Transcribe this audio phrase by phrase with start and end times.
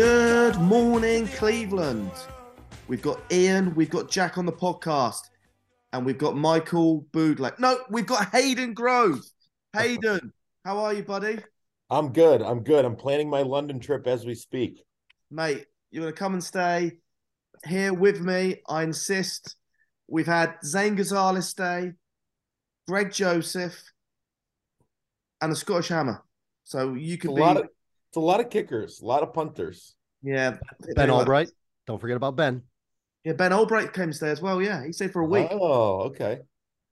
[0.00, 2.12] Good morning, Cleveland.
[2.86, 5.22] We've got Ian, we've got Jack on the podcast,
[5.92, 7.58] and we've got Michael Boodlek.
[7.58, 9.18] No, we've got Hayden Grove.
[9.72, 10.32] Hayden,
[10.64, 11.40] how are you, buddy?
[11.90, 12.42] I'm good.
[12.42, 12.84] I'm good.
[12.84, 14.84] I'm planning my London trip as we speak.
[15.32, 16.98] Mate, you're going to come and stay
[17.66, 18.62] here with me.
[18.68, 19.56] I insist.
[20.06, 21.90] We've had Zane Gonzalez stay,
[22.86, 23.82] Greg Joseph,
[25.40, 26.22] and the Scottish Hammer.
[26.62, 27.40] So you could a be.
[27.40, 27.68] lot of
[28.08, 29.94] it's a lot of kickers, a lot of punters.
[30.22, 30.56] yeah.
[30.94, 31.50] Ben Albright.
[31.86, 32.62] Don't forget about Ben.
[33.24, 34.62] Yeah, Ben Albright came to stay as well.
[34.62, 35.48] Yeah, he stayed for a week.
[35.50, 36.40] Oh, okay.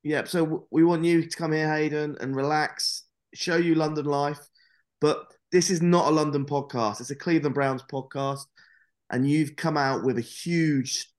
[0.03, 4.39] Yeah, so we want you to come here, Hayden, and relax, show you London life.
[5.01, 8.45] But this is not a London podcast; it's a Cleveland Browns podcast,
[9.09, 11.11] and you've come out with a huge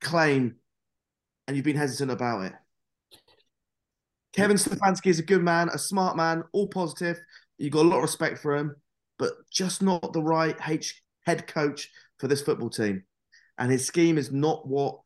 [0.00, 0.56] claim,
[1.46, 2.52] and you've been hesitant about it.
[4.34, 7.18] Kevin Stefanski is a good man, a smart man, all positive.
[7.58, 8.76] You got a lot of respect for him,
[9.18, 13.04] but just not the right H- head coach for this football team.
[13.58, 15.00] And his scheme is not what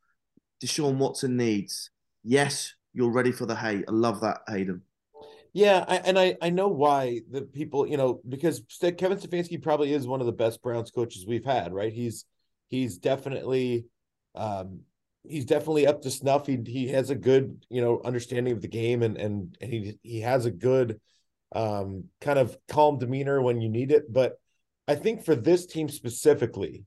[0.61, 1.89] Deshaun Watson needs.
[2.23, 3.85] Yes, you're ready for the hate.
[3.87, 4.81] I love that, Hayden.
[5.53, 9.93] Yeah, I, and I I know why the people you know because Kevin Stefanski probably
[9.93, 11.73] is one of the best Browns coaches we've had.
[11.73, 11.91] Right?
[11.91, 12.25] He's
[12.67, 13.85] he's definitely
[14.33, 14.81] um
[15.27, 16.47] he's definitely up to snuff.
[16.47, 19.99] He he has a good you know understanding of the game and and, and he
[20.03, 21.01] he has a good
[21.53, 24.11] um kind of calm demeanor when you need it.
[24.11, 24.39] But
[24.87, 26.85] I think for this team specifically,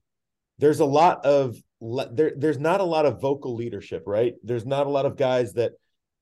[0.59, 4.05] there's a lot of there there's not a lot of vocal leadership.
[4.07, 4.35] Right?
[4.43, 5.73] There's not a lot of guys that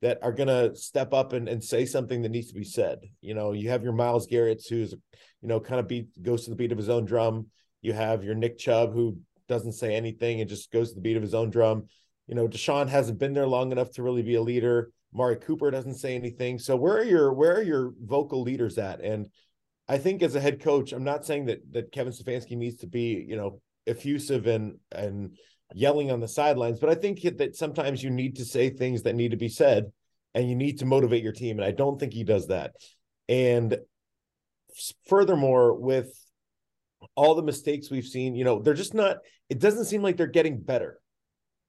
[0.03, 2.99] that are to step up and, and say something that needs to be said.
[3.21, 6.51] You know, you have your Myles Garrett's who's, you know, kind of beat goes to
[6.51, 7.47] the beat of his own drum.
[7.83, 9.19] You have your Nick Chubb who
[9.49, 11.87] doesn't say anything and just goes to the beat of his own drum.
[12.27, 14.91] You know, Deshaun hasn't been there long enough to really be a leader.
[15.13, 16.59] Mari Cooper doesn't say anything.
[16.59, 19.01] So where are your where are your vocal leaders at?
[19.01, 19.29] And
[19.89, 22.87] I think as a head coach, I'm not saying that that Kevin Stefanski needs to
[22.87, 25.37] be, you know, effusive and and
[25.75, 29.15] yelling on the sidelines, but I think that sometimes you need to say things that
[29.15, 29.91] need to be said
[30.35, 31.59] and you need to motivate your team.
[31.59, 32.73] And I don't think he does that.
[33.29, 33.79] And
[35.09, 36.13] furthermore, with
[37.15, 39.19] all the mistakes we've seen, you know, they're just not,
[39.49, 41.01] it doesn't seem like they're getting better.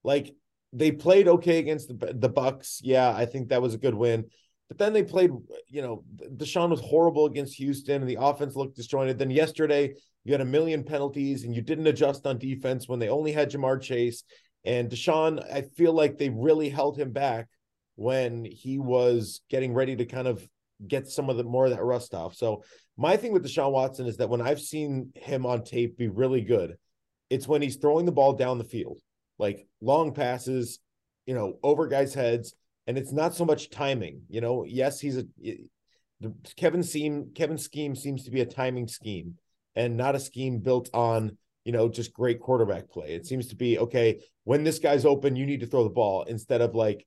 [0.04, 0.34] Like
[0.74, 2.82] they played okay against the, the Bucks.
[2.84, 4.26] Yeah, I think that was a good win.
[4.68, 5.30] But then they played,
[5.68, 6.04] you know,
[6.36, 9.20] Deshaun was horrible against Houston and the offense looked disjointed.
[9.20, 13.10] Then yesterday, you had a million penalties and you didn't adjust on defense when they
[13.10, 14.24] only had Ja'Marr Chase.
[14.66, 17.50] And Deshaun, I feel like they really held him back
[17.96, 20.48] when he was getting ready to kind of
[20.88, 22.34] get some of the more of that rust off.
[22.34, 22.64] So
[22.98, 26.42] my thing with Deshaun Watson is that when I've seen him on tape be really
[26.42, 26.78] good,
[27.30, 29.00] it's when he's throwing the ball down the field,
[29.40, 30.80] like long passes,
[31.26, 32.54] you know, over guys' heads,
[32.88, 34.22] and it's not so much timing.
[34.30, 35.26] You know, yes, he's a
[36.22, 37.32] the Kevin scheme.
[37.36, 39.36] Kevin scheme seems to be a timing scheme
[39.76, 43.14] and not a scheme built on you know just great quarterback play.
[43.14, 46.24] It seems to be okay when this guy's open, you need to throw the ball
[46.24, 47.06] instead of like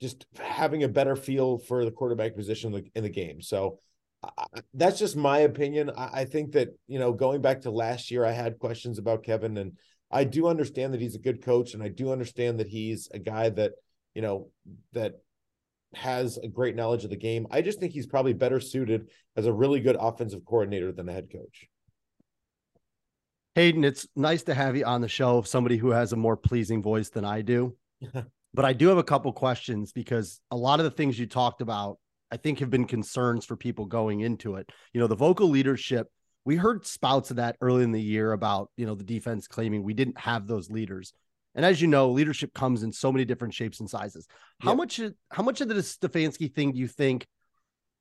[0.00, 3.40] just having a better feel for the quarterback position in the, in the game.
[3.40, 3.78] So
[4.22, 5.90] uh, that's just my opinion.
[5.96, 9.24] I, I think that you know going back to last year, I had questions about
[9.24, 9.72] Kevin, and
[10.12, 13.18] I do understand that he's a good coach, and I do understand that he's a
[13.18, 13.72] guy that
[14.14, 14.50] you know
[14.92, 15.20] that
[15.94, 17.46] has a great knowledge of the game.
[17.50, 21.12] I just think he's probably better suited as a really good offensive coordinator than a
[21.12, 21.68] head coach.
[23.54, 25.42] Hayden, it's nice to have you on the show.
[25.42, 27.76] Somebody who has a more pleasing voice than I do.
[28.54, 31.60] but I do have a couple questions because a lot of the things you talked
[31.60, 31.98] about,
[32.30, 34.70] I think, have been concerns for people going into it.
[34.94, 36.08] You know, the vocal leadership.
[36.44, 39.82] We heard spouts of that early in the year about, you know, the defense claiming
[39.82, 41.12] we didn't have those leaders.
[41.54, 44.26] And as you know, leadership comes in so many different shapes and sizes.
[44.60, 44.76] How Yep.
[44.78, 45.00] much
[45.30, 47.26] how much of the Stefanski thing do you think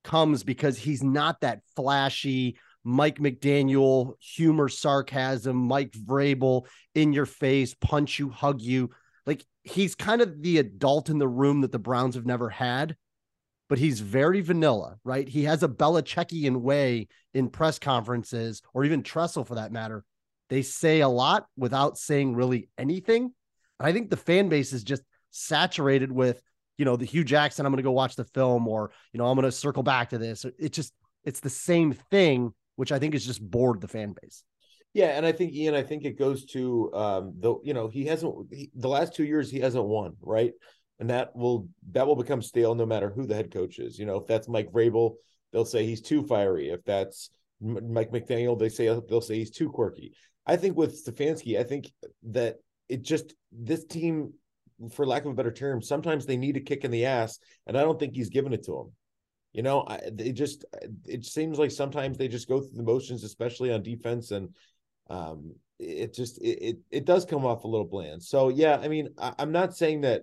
[0.03, 6.65] comes because he's not that flashy Mike McDaniel humor, sarcasm, Mike Vrabel
[6.95, 8.89] in your face, punch you, hug you.
[9.25, 12.95] Like he's kind of the adult in the room that the Browns have never had,
[13.71, 15.29] but he's very vanilla, right?
[15.29, 20.03] He has a Belichickian way in press conferences or even Tressel for that matter.
[20.49, 23.31] They say a lot without saying really anything.
[23.79, 26.41] And I think the fan base is just saturated with,
[26.77, 29.27] you know, the Hue Jackson, I'm going to go watch the film or, you know,
[29.27, 30.45] I'm going to circle back to this.
[30.59, 30.91] It just,
[31.23, 34.43] it's the same thing, which I think is just bored the fan base.
[34.93, 38.03] Yeah, and I think Ian, I think it goes to um the you know he
[38.07, 40.51] hasn't he, the last two years he hasn't won right,
[41.01, 43.97] and that will that will become stale no matter who the head coach is.
[43.97, 45.15] You know, if that's Mike Vrabel,
[45.51, 46.69] they'll say he's too fiery.
[46.69, 50.13] If that's Mike McDaniel, they say they'll say he's too quirky.
[50.45, 51.91] I think with Stefanski, I think
[52.29, 52.57] that
[52.87, 54.33] it just this team,
[54.93, 57.75] for lack of a better term, sometimes they need a kick in the ass, and
[57.75, 58.91] I don't think he's given it to them.
[59.53, 60.65] You know, they just
[61.07, 64.49] it seems like sometimes they just go through the motions, especially on defense, and
[65.09, 68.21] um, it just it, it, it does come off a little bland.
[68.21, 70.21] So yeah, I mean, I, I'm not saying that.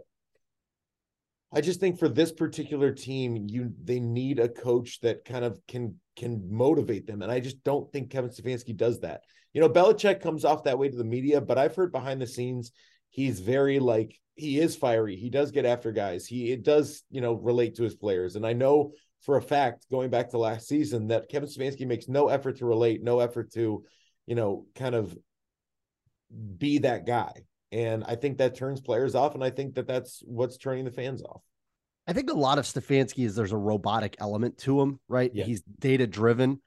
[1.52, 5.58] I just think for this particular team, you they need a coach that kind of
[5.66, 9.22] can can motivate them, and I just don't think Kevin Stefanski does that.
[9.52, 12.26] You know, Belichick comes off that way to the media, but I've heard behind the
[12.26, 12.72] scenes
[13.10, 15.16] he's very like he is fiery.
[15.16, 16.26] He does get after guys.
[16.26, 18.92] He it does you know relate to his players, and I know
[19.22, 22.66] for a fact going back to last season that Kevin Stefanski makes no effort to
[22.66, 23.84] relate, no effort to
[24.28, 25.16] you know, kind of
[26.58, 27.32] be that guy.
[27.70, 29.34] And I think that turns players off.
[29.34, 31.42] And I think that that's what's turning the fans off.
[32.06, 35.30] I think a lot of Stefanski is there's a robotic element to him, right?
[35.34, 35.44] Yeah.
[35.44, 36.60] He's data driven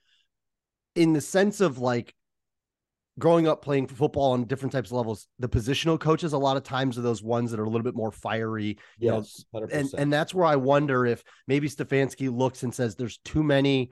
[0.95, 2.13] in the sense of like
[3.17, 5.27] growing up playing football on different types of levels.
[5.39, 7.95] The positional coaches, a lot of times, are those ones that are a little bit
[7.95, 8.77] more fiery.
[8.99, 9.69] You know, 100%.
[9.71, 13.91] and and that's where I wonder if maybe Stefanski looks and says there's too many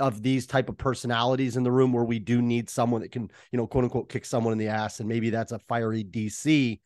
[0.00, 3.30] of these type of personalities in the room where we do need someone that can,
[3.52, 5.00] you know, quote unquote kick someone in the ass.
[5.00, 6.80] And maybe that's a fiery DC.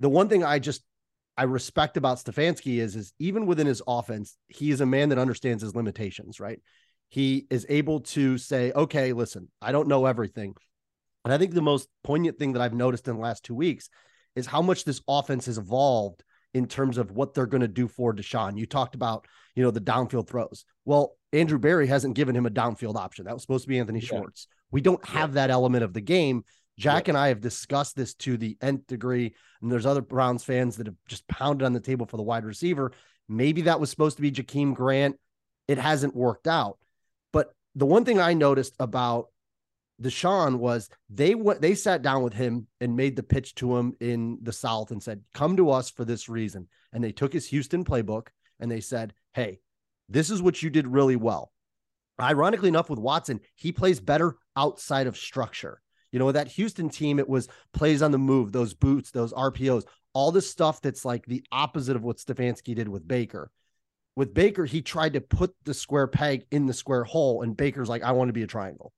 [0.00, 0.82] The one thing I just
[1.36, 5.18] I respect about Stefanski is is even within his offense, he is a man that
[5.18, 6.60] understands his limitations, right?
[7.08, 10.54] He is able to say, okay, listen, I don't know everything.
[11.24, 13.90] And I think the most poignant thing that I've noticed in the last two weeks
[14.34, 16.22] is how much this offense has evolved
[16.54, 18.56] in terms of what they're going to do for Deshaun.
[18.56, 20.64] You talked about, you know, the downfield throws.
[20.84, 23.24] Well, Andrew Berry hasn't given him a downfield option.
[23.24, 24.06] That was supposed to be Anthony Yeah.
[24.08, 24.46] Schwartz.
[24.70, 26.44] We don't have that element of the game.
[26.78, 27.12] Jack Yeah.
[27.12, 30.86] and I have discussed this to the nth degree, and there's other Browns fans that
[30.86, 32.92] have just pounded on the table for the wide receiver.
[33.28, 35.18] Maybe that was supposed to be Jakeem Grant.
[35.68, 36.78] It hasn't worked out.
[37.32, 39.28] But the one thing I noticed about
[40.00, 43.96] Deshaun was they went they sat down with him and made the pitch to him
[43.98, 47.46] in the South and said, "Come to us for this reason." And they took his
[47.48, 48.28] Houston playbook
[48.60, 49.60] and they said, "Hey,
[50.08, 51.52] this is what you did really well."
[52.20, 55.80] Ironically enough, with Watson, he plays better outside of structure.
[56.12, 59.32] You know, with that Houston team, it was plays on the move, those boots, those
[59.34, 63.50] RPOs, all this stuff that's like the opposite of what Stefanski did with Baker.
[64.14, 67.88] With Baker, he tried to put the square peg in the square hole, and Baker's
[67.88, 68.94] like, I want to be a triangle.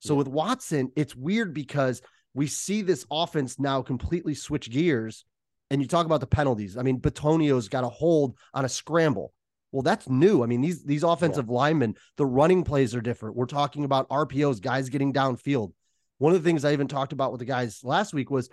[0.00, 0.18] So Yeah.
[0.18, 2.02] with Watson, it's weird because
[2.34, 5.24] we see this offense now completely switch gears.
[5.70, 6.76] And you talk about the penalties.
[6.76, 9.32] I mean, Bitonio's got a hold on a scramble.
[9.72, 10.42] Well, that's new.
[10.42, 13.36] I mean, these these offensive linemen, the running plays are different.
[13.36, 15.72] We're talking about RPOs, guys getting downfield.
[16.18, 18.50] One of the things I even talked about with the guys last week was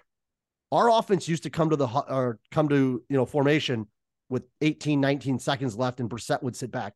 [0.71, 3.87] our offense used to come to the or come to you know formation
[4.29, 6.93] with 18, 19 seconds left, and Brissett would sit back.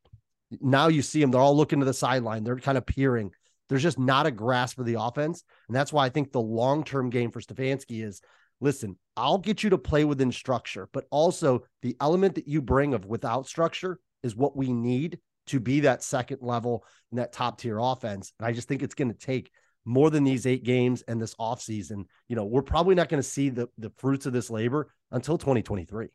[0.62, 2.46] Now you see them; they're all looking to the sideline.
[2.46, 3.32] They're kind of peering.
[3.68, 6.86] There's just not a grasp of the offense, and that's why I think the long
[6.86, 8.22] term game for Stefanski is:
[8.62, 12.94] listen, I'll get you to play within structure, but also the element that you bring
[12.94, 17.60] of without structure is what we need to be that second level and that top
[17.60, 18.34] tier offense.
[18.40, 19.52] And I just think it's going to take
[19.86, 22.06] more than these eight games and this offseason.
[22.28, 25.38] You know, we're probably not going to see the the fruits of this labor until
[25.38, 26.08] 2023.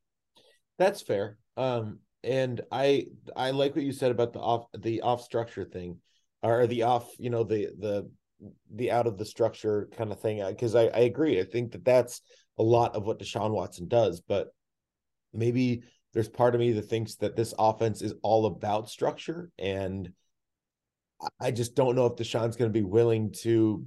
[0.78, 1.37] That's fair.
[1.56, 3.06] Um, and I
[3.37, 5.99] I like what you said about the off the off structure thing,
[6.42, 8.11] or the off, you know, the the
[8.75, 10.44] the out of the structure kind of thing.
[10.49, 11.40] Because I I agree.
[11.40, 12.23] I think that that's
[12.59, 14.49] a lot of what Deshaun Watson does, but
[15.32, 15.82] maybe
[16.14, 20.12] there's part of me that thinks that this offense is all about structure, and
[21.40, 23.84] I- just don't know if Deshaun's going to be willing to,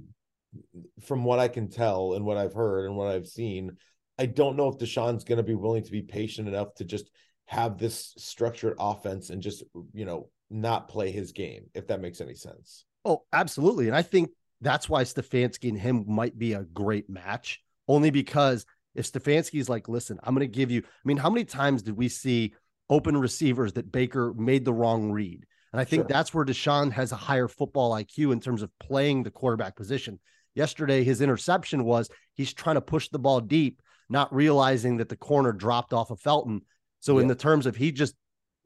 [1.02, 3.76] from what I can tell and what I've heard and what I've seen,
[4.18, 7.10] I don't know if Deshaun's going to be willing to be patient enough to just
[7.46, 12.20] have this structured offense and just, you know, not play his game, if that makes
[12.20, 12.84] any sense.
[13.04, 13.88] Oh, absolutely.
[13.88, 18.64] And I think that's why Stefanski and him might be a great match, only because
[18.94, 21.96] if Stefanski's like, listen, I'm going to give you, I mean, how many times did
[21.96, 22.54] we see
[22.90, 25.46] open receivers that Baker made the wrong read?
[25.72, 26.08] And I think Sure.
[26.08, 30.20] that's where Deshaun has a higher football IQ in terms of playing the quarterback position.
[30.54, 33.80] Yesterday, his interception was he's trying to push the ball deep,
[34.10, 36.60] not realizing that the corner dropped off of Felton.
[37.00, 38.14] So, in the terms of he just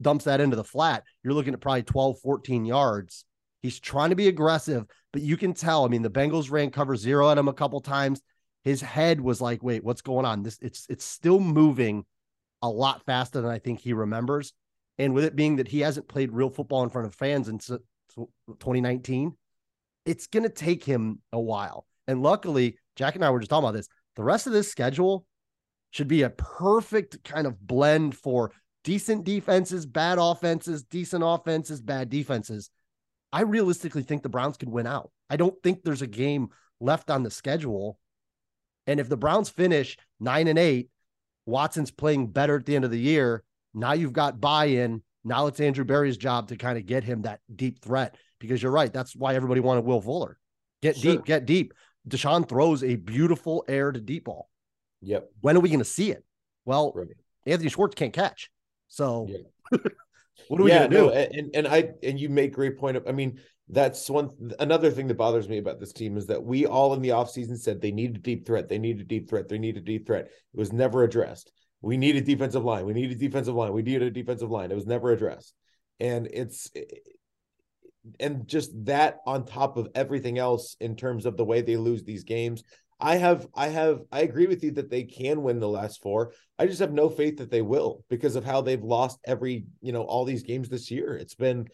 [0.01, 3.23] dumps that into the flat, you're looking at probably 12, 14 yards.
[3.61, 5.85] He's trying to be aggressive, but you can tell.
[5.85, 8.21] I mean, the Bengals ran cover zero at him a couple times.
[8.67, 10.43] His head was like, wait, what's going on?
[10.43, 12.05] This it's it's still moving
[12.61, 14.51] a lot faster than I think he remembers.
[14.97, 17.59] And with it being that he hasn't played real football in front of fans in
[17.59, 19.37] 2019,
[20.05, 21.85] it's going to take him a while.
[22.07, 23.87] And luckily, Jack and I were just talking about this.
[24.17, 25.25] The rest of this schedule
[25.91, 28.51] should be a perfect kind of blend for
[28.83, 32.69] decent defenses, bad offenses, decent offenses, bad defenses.
[33.31, 35.09] I realistically think the Browns could win out.
[35.29, 36.49] I don't think there's a game
[36.81, 37.97] left on the schedule.
[38.87, 40.89] And if the Browns finish nine and eight,
[41.45, 43.43] Watson's playing better at the end of the year.
[43.73, 45.03] Now you've got buy in.
[45.23, 48.71] Now it's Andrew Berry's job to kind of get him that deep threat because you're
[48.71, 48.91] right.
[48.91, 50.37] That's why everybody wanted Will Fuller.
[50.81, 51.13] Get Sure.
[51.17, 51.73] deep, get deep.
[52.07, 54.49] Deshaun throws a beautiful air to deep ball.
[55.01, 55.29] Yep.
[55.41, 56.23] When are we going to see it?
[56.65, 57.07] Well, Right.
[57.45, 58.49] Anthony Schwartz can't catch.
[58.87, 59.77] So Yeah.
[60.47, 60.95] what are we yeah, to do?
[60.95, 62.97] no, and and I and you make great point.
[62.97, 63.39] Of, I mean,
[63.69, 64.29] that's one
[64.59, 67.57] another thing that bothers me about this team is that we all in the offseason
[67.57, 70.07] said they need a deep threat, they need a deep threat, they need a deep
[70.07, 70.25] threat.
[70.25, 71.51] It was never addressed.
[71.81, 72.85] We need a defensive line.
[72.85, 73.73] We need a defensive line.
[73.73, 74.71] We need a defensive line.
[74.71, 75.53] It was never addressed,
[75.99, 76.71] and it's
[78.19, 82.03] and just that on top of everything else in terms of the way they lose
[82.03, 82.63] these games.
[82.99, 86.33] I have, I have, I agree with you that they can win the last four.
[86.57, 89.91] I just have no faith that they will because of how they've lost every, you
[89.91, 91.15] know, all these games this year.
[91.15, 91.67] It's been,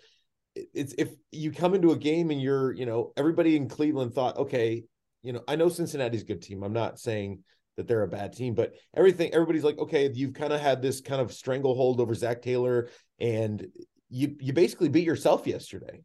[0.56, 4.38] it's if you come into a game and you're, you know, everybody in Cleveland thought,
[4.38, 4.84] okay,
[5.22, 6.62] you know, I know Cincinnati's a good team.
[6.62, 7.39] I'm not saying
[7.77, 11.00] that they're a bad team, but everything, everybody's like, okay, you've kind of had this
[11.00, 12.89] kind of stranglehold over Zac Taylor,
[13.20, 13.65] and
[14.10, 16.03] you you basically beat yourself yesterday.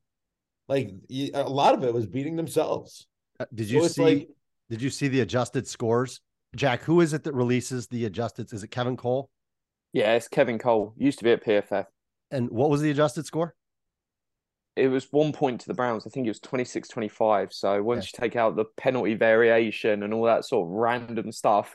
[0.69, 3.07] Like you, a lot of it was beating themselves.
[3.39, 4.03] Uh, Did you it's see?
[4.03, 4.29] like-
[4.69, 6.21] did you see the adjusted scores?
[6.57, 8.53] Jack, who is it that releases the adjusted?
[8.53, 9.31] Is it Kevin Cole?
[9.93, 10.95] Yeah, it's Kevin Cole.
[10.97, 11.87] Used to be at PFF.
[12.31, 13.55] And what was the adjusted score?
[14.77, 16.07] It was one point to the Browns.
[16.07, 17.53] I think it was 26 25.
[17.53, 21.75] So once you take out the penalty variation and all that sort of random stuff,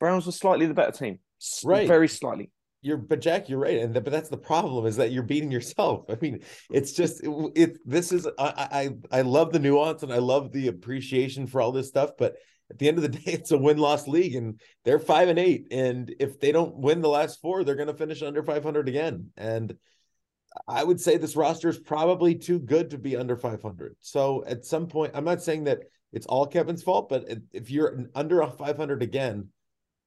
[0.00, 1.20] Browns were slightly the better team.
[1.64, 1.88] Right.
[1.88, 2.50] Very slightly.
[2.84, 5.50] You're, but Jack, you're right, and th- but that's the problem is that you're beating
[5.50, 6.04] yourself.
[6.10, 7.30] I mean, it's just it.
[7.54, 11.62] it this is I, I I love the nuance and I love the appreciation for
[11.62, 12.36] all this stuff, but
[12.70, 15.38] at the end of the day, it's a win loss league, and they're five and
[15.38, 18.86] eight, and if they don't win the last four, they're going to finish under 500
[18.86, 19.74] again, and
[20.68, 23.96] I would say this roster is probably too good to be under 500.
[24.00, 25.80] So at some point, I'm not saying that
[26.12, 29.48] it's all Kevin's fault, but if you're under a 500 again,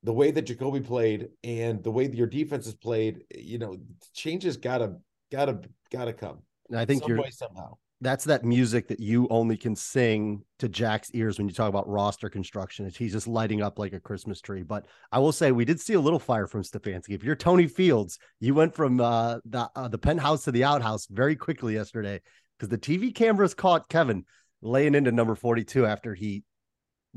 [0.07, 3.75] the way that Jacoby played and the way that your defense is played, you know,
[4.13, 4.95] changes gotta
[5.33, 5.59] gotta
[5.91, 6.39] gotta come.
[6.69, 7.73] And I think some you're way somehow.
[7.99, 11.89] that's that music that you only can sing to Jack's ears when you talk about
[11.89, 12.89] roster construction.
[12.89, 14.63] He's just lighting up like a Christmas tree.
[14.63, 17.09] But I will say we did see a little fire from Stefanski.
[17.09, 21.05] If you're Tony Fields, you went from uh, the uh, the penthouse to the outhouse
[21.07, 22.21] very quickly yesterday
[22.57, 24.23] because the TV cameras caught Kevin
[24.61, 26.43] laying into number 42 after he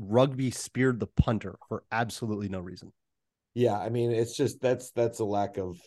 [0.01, 2.91] rugby speared the punter for absolutely no reason.
[3.53, 5.79] Yeah, I mean, it's just that's that's a lack of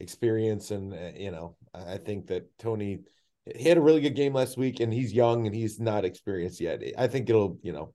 [0.00, 3.00] experience, and uh, you know, I think that Tony
[3.44, 6.60] he had a really good game last week, and he's young and he's not experienced
[6.60, 6.82] yet.
[6.96, 7.92] I think it'll, you know.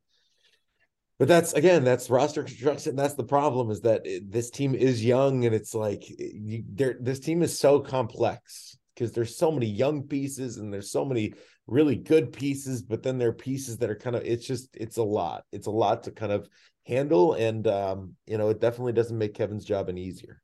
[1.17, 2.95] But that's again, that's roster construction.
[2.95, 6.95] That's the problem is that it, this team is young, and it's like you, there.
[6.99, 11.33] This team is so complex because there's so many young pieces, and there's so many
[11.69, 14.23] really good pieces, but then there are pieces that are kind of.
[14.25, 15.43] It's just it's a lot.
[15.51, 16.49] It's a lot to kind of
[16.85, 20.41] handle, and um, you know, it definitely doesn't make Kevin's job any easier.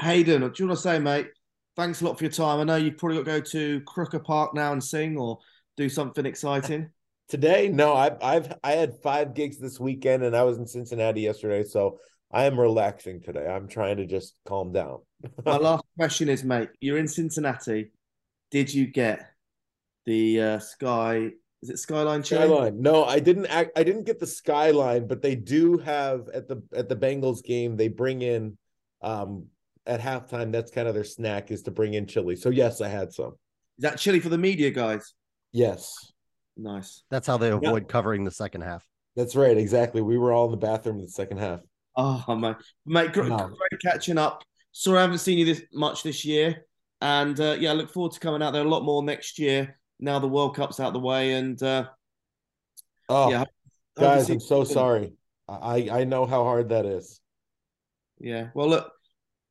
[0.00, 1.28] Hayden, what do you want to say, mate?
[1.76, 2.60] Thanks a lot for your time.
[2.60, 5.38] I know you've probably got to go to Crooker Park now and sing or
[5.76, 6.90] do something exciting.
[7.28, 11.22] Today, no, I've I've I had five gigs this weekend, and I was in Cincinnati
[11.22, 11.98] yesterday, so
[12.32, 13.46] I am relaxing today.
[13.46, 14.98] I'm trying to just calm down.
[15.44, 17.92] My last question is, mate, you're in Cincinnati.
[18.50, 19.29] Did you get
[20.06, 21.30] the uh, Sky?
[21.62, 22.46] Is it Skyline Chili?
[22.46, 22.80] Skyline.
[22.80, 26.62] No, I didn't act, I didn't get the skyline, but they do have at the
[26.74, 28.56] at the Bengals game, they bring in
[29.02, 29.46] um
[29.86, 32.36] at halftime, that's kind of their snack is to bring in chili.
[32.36, 33.32] So yes, I had some.
[33.78, 35.14] Is that chili for the media guys?
[35.52, 36.12] Yes.
[36.56, 37.02] Nice.
[37.10, 38.86] That's how they avoid covering the second half.
[39.16, 40.02] That's right, exactly.
[40.02, 41.60] We were all in the bathroom in the second half.
[41.96, 43.36] Oh, mate, mate, great, No.
[43.36, 44.44] great catching up.
[44.72, 46.66] Sorry, I haven't seen you this much this year,
[47.00, 49.79] and uh, yeah, I look forward to coming out there a lot more next year.
[50.00, 51.86] Now the World Cup's out of the way, and uh,
[53.10, 53.44] Oh, Yeah,
[53.98, 55.12] guys, I'm so sorry.
[55.48, 57.20] I I know how hard that is.
[58.20, 58.48] Yeah.
[58.54, 58.92] Well, look,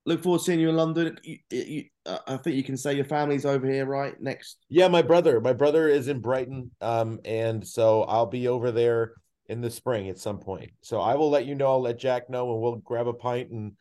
[0.06, 1.20] look forward to seeing you in London.
[1.24, 4.20] You, you, uh, I think you can say your family's over here, right?
[4.22, 4.58] Next.
[4.70, 5.42] Yeah, my brother.
[5.42, 6.72] My brother is in Brighton.
[6.80, 9.14] Um, and so I'll be over there
[9.48, 10.72] in the spring at some point.
[10.82, 11.68] So I will let you know.
[11.68, 13.74] I'll let Jack know and we'll grab a pint and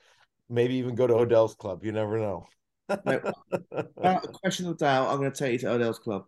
[0.48, 1.84] maybe even go to Odell's club.
[1.84, 2.46] You never know.
[2.88, 6.24] Without a question of doubt, I'm going to take you to Odell's club.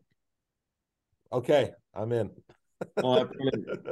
[1.33, 2.31] Okay, I'm in.
[3.03, 3.87] All right, brilliant.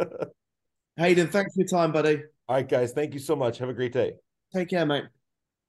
[0.97, 2.23] Hayden, thanks for your time, buddy.
[2.49, 2.93] All right, guys.
[2.93, 3.59] Thank you so much.
[3.59, 4.13] Have a great day.
[4.55, 5.05] Take care, mate.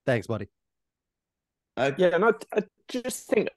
[0.06, 0.48] Thanks, buddy.
[1.78, 3.50] Uh, Yeah, and I, I just think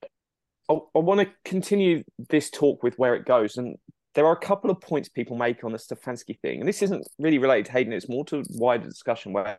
[0.68, 3.56] I, I want to continue this talk with where it goes.
[3.56, 3.76] And
[4.14, 6.60] there are a couple of points people make on the Stefanski thing.
[6.60, 9.58] And this isn't really related to Hayden, it's more to wider discussion where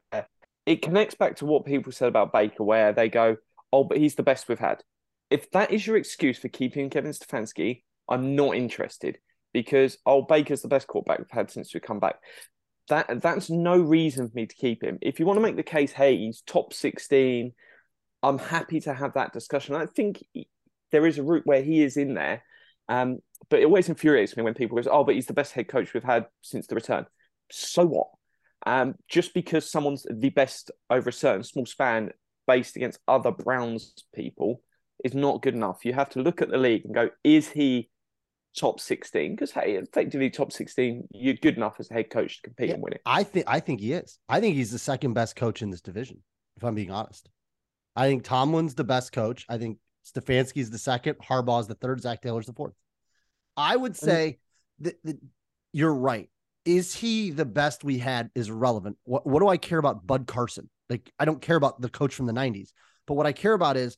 [0.66, 3.38] it connects back to what people said about Baker, where they go,
[3.72, 4.82] oh, but he's the best we've had.
[5.30, 9.18] If that is your excuse for keeping Kevin Stefanski, I'm not interested
[9.54, 12.16] because, oh, Baker's the best quarterback we've had since we come back.
[12.90, 14.98] That That's no reason for me to keep him.
[15.02, 17.54] If you want to make the case, hey, he's top 16,
[18.22, 19.76] I'm happy to have that discussion.
[19.76, 20.50] I think he-
[20.92, 22.44] there is a route where he is in there.
[22.88, 23.20] Um,
[23.50, 25.94] but it always infuriates me when people go, "Oh, but he's the best head coach
[25.94, 27.06] we've had since the return."
[27.52, 28.08] So what?
[28.66, 32.12] Um, just because someone's the best over a certain small span
[32.48, 34.62] based against other Browns people
[35.04, 35.84] is not good enough.
[35.84, 37.90] You have to look at the league and go, "Is he
[38.56, 42.42] top 16?" Because hey, effectively top 16, you're good enough as a head coach to
[42.50, 42.76] compete Yeah.
[42.76, 43.02] and win it.
[43.06, 44.20] I think I think he is.
[44.30, 46.24] I think he's the second best coach in this division,
[46.58, 47.30] if I'm being honest.
[47.96, 49.46] I think Tomlin's the best coach.
[49.48, 52.74] I think Stefanski's the second, Harbaugh's the third, Zac Taylor's the fourth.
[53.56, 54.40] I would say
[54.80, 55.18] that, that
[55.72, 56.30] you're right.
[56.66, 58.98] Is he the best we had is relevant.
[59.04, 60.70] What what do I care about Bud Carson?
[60.90, 62.70] Like I don't care about the coach from the 90s.
[63.06, 63.96] But what I care about is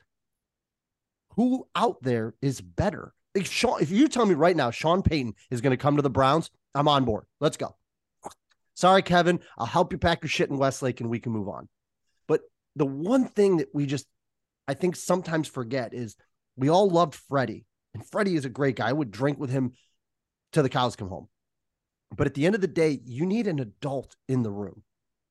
[1.35, 3.13] who out there is better.
[3.35, 6.01] If Sean, if you tell me right now Sean Payton is going to come to
[6.01, 7.25] the Browns, I'm on board.
[7.39, 7.75] Let's go.
[8.73, 9.39] Sorry, Kevin.
[9.57, 11.67] I'll help you pack your shit in Westlake and we can move on.
[12.27, 12.41] But
[12.75, 14.07] the one thing that we just,
[14.67, 16.15] I think, sometimes forget is
[16.57, 18.89] we all loved Freddie, and Freddie is a great guy.
[18.89, 19.73] I would drink with him
[20.51, 21.27] till the cows come home.
[22.15, 24.83] But at the end of the day, you need an adult in the room.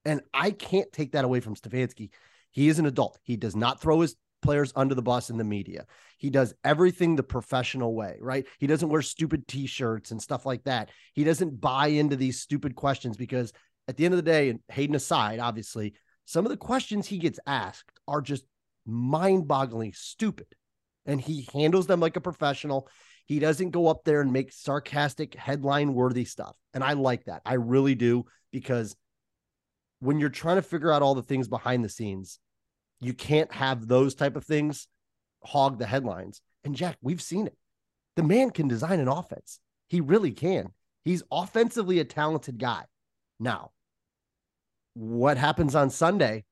[0.04, 2.10] And I can't take that away from Stefanski.
[2.52, 3.18] He is an adult.
[3.22, 5.86] He does not throw his players under the bus in the media.
[6.18, 8.46] He does everything the professional way, right?
[8.60, 10.90] He doesn't wear stupid t-shirts and stuff like that.
[11.14, 13.52] He doesn't buy into these stupid questions because
[13.88, 15.94] at the end of the day, and Hayden aside, obviously,
[16.26, 18.44] some of the questions he gets asked are just
[18.86, 20.46] mind boggling stupid.
[21.06, 22.88] And he handles them like a professional.
[23.26, 26.54] He doesn't go up there and make sarcastic headline worthy stuff.
[26.72, 27.42] And I like that.
[27.44, 28.94] I really do because
[30.00, 32.38] when you're trying to figure out all the things behind the scenes,
[33.04, 34.88] you can't have those type of things
[35.42, 36.40] hog the headlines.
[36.64, 37.56] And Jack, we've seen it.
[38.16, 39.60] The man can design an offense.
[39.88, 40.68] He really can.
[41.04, 42.84] He's offensively a talented guy.
[43.38, 43.72] Now,
[44.94, 46.44] what happens on Sunday?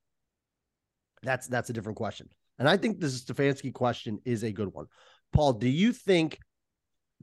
[1.23, 2.29] That's that's a different question.
[2.59, 4.87] And I think this Stefanski question is a good one.
[5.33, 6.39] Paul, do you think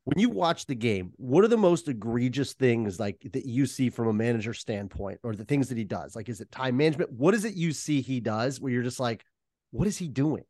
[0.10, 3.90] when you watch the game, what are the most egregious things like that you see
[3.90, 6.16] from a manager standpoint or the things that he does?
[6.16, 7.12] Like, is it time management?
[7.12, 9.24] What is it you see he does where you're just like,
[9.72, 10.44] what is he doing?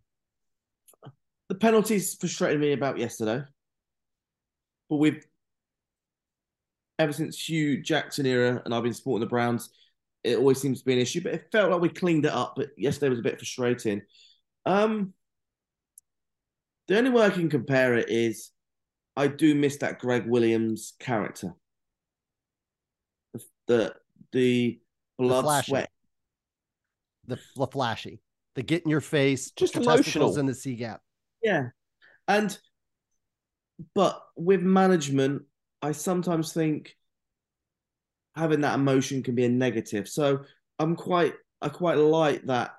[1.49, 3.43] the penalties frustrated me about yesterday.
[4.89, 5.25] But we've
[6.99, 9.69] ever since Hue Jackson era, and I've been supporting the Browns,
[10.23, 11.21] it always seems to be an issue.
[11.21, 12.53] But it felt like we cleaned it up.
[12.55, 14.03] But yesterday was a bit frustrating.
[14.65, 15.13] Um,
[16.87, 18.51] the only way I can compare it is
[19.19, 21.53] I do miss that Gregg Williams character.
[23.33, 23.93] The the,
[24.31, 24.79] the
[25.17, 25.71] blood flashy.
[25.71, 25.89] sweat.
[27.27, 28.21] The, the flashy,
[28.55, 30.37] the get in your face, Just emotional.
[30.37, 31.01] in the C gap.
[31.43, 31.67] Yeah.
[32.29, 32.57] And
[33.93, 35.43] but with management,
[35.81, 36.95] I sometimes think
[38.37, 40.07] having that emotion can be a negative.
[40.07, 40.45] So
[40.79, 42.71] I'm quite I quite like that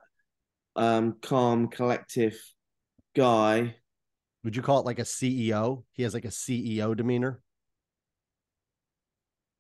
[0.75, 2.41] um calm, collective
[3.15, 3.77] guy.
[4.45, 5.85] Would you call it like a CEO?
[5.93, 7.41] He has like a CEO demeanor.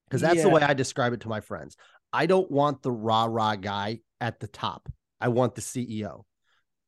[0.07, 1.77] Because that's the way I describe it to my friends.
[2.13, 4.89] I don't want the rah rah guy at the top.
[5.21, 6.25] I want the CEO.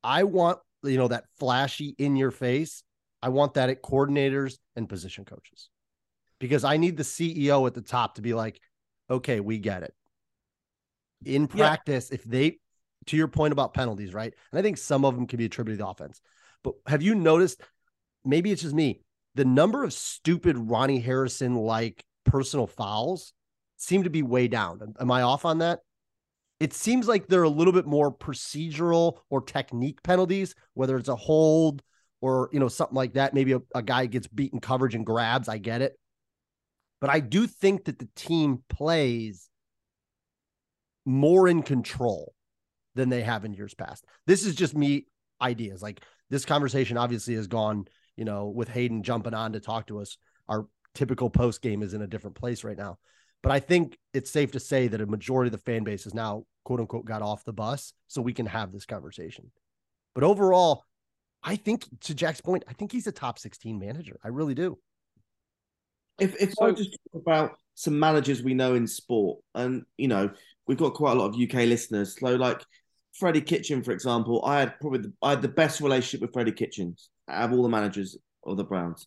[0.02, 2.82] I want, you know, that flashy in your face.
[3.22, 5.68] I want that at coordinators and position coaches
[6.40, 8.60] because I need the CEO at the top to be like,
[9.08, 9.94] okay, we get it.
[11.24, 11.68] In Yeah.
[11.68, 12.58] practice, if they,
[13.06, 14.34] to your point about penalties, right?
[14.50, 16.20] And I think some of them can be attributed to the offense.
[16.64, 17.60] But have you noticed?
[18.24, 19.00] Maybe it's just me.
[19.34, 23.32] The number of stupid Ronnie Harrison like personal fouls
[23.76, 24.94] seem to be way down.
[25.00, 25.80] Am I off on that?
[26.60, 31.16] It seems like they're a little bit more procedural or technique penalties, whether it's a
[31.16, 31.82] hold
[32.20, 33.34] or you know something like that.
[33.34, 35.48] Maybe a, a guy gets beaten coverage and grabs.
[35.48, 35.98] I get it,
[37.00, 39.48] but I do think that the team plays
[41.04, 42.32] more in control
[42.94, 44.04] than they have in years past.
[44.26, 45.06] This is just me
[45.40, 45.82] ideas.
[45.82, 50.00] Like this conversation obviously has gone, you know, with Hayden jumping on to talk to
[50.00, 50.16] us.
[50.48, 52.98] Our typical post game is in a different place right now.
[53.42, 56.14] But I think it's safe to say that a majority of the fan base is
[56.14, 59.50] now quote unquote got off the bus so we can have this conversation.
[60.14, 60.84] But overall,
[61.42, 64.18] I think to Jack's point, I think he's a top 16 manager.
[64.22, 64.78] I really do.
[66.20, 70.30] If if I just talk about some managers we know in sport, and you know,
[70.66, 72.16] we've got quite a lot of UK listeners.
[72.20, 72.62] So like
[73.12, 76.52] Freddie Kitchen, for example, I had probably the, I had the best relationship with Freddie
[76.52, 79.06] Kitchens out of all the managers of the Browns.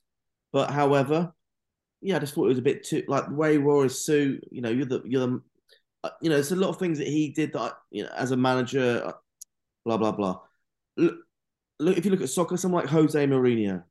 [0.53, 1.33] But however,
[2.01, 4.05] yeah, I just thought it was a bit too like the way he wore his
[4.05, 4.47] suit.
[4.51, 5.41] You know, you're the you're the
[6.03, 8.09] uh, you know, there's a lot of things that he did that I, you know
[8.15, 9.13] as a manager, uh,
[9.85, 10.39] blah blah blah.
[10.97, 11.15] Look,
[11.79, 13.83] look if you look at soccer, someone like Jose Mourinho,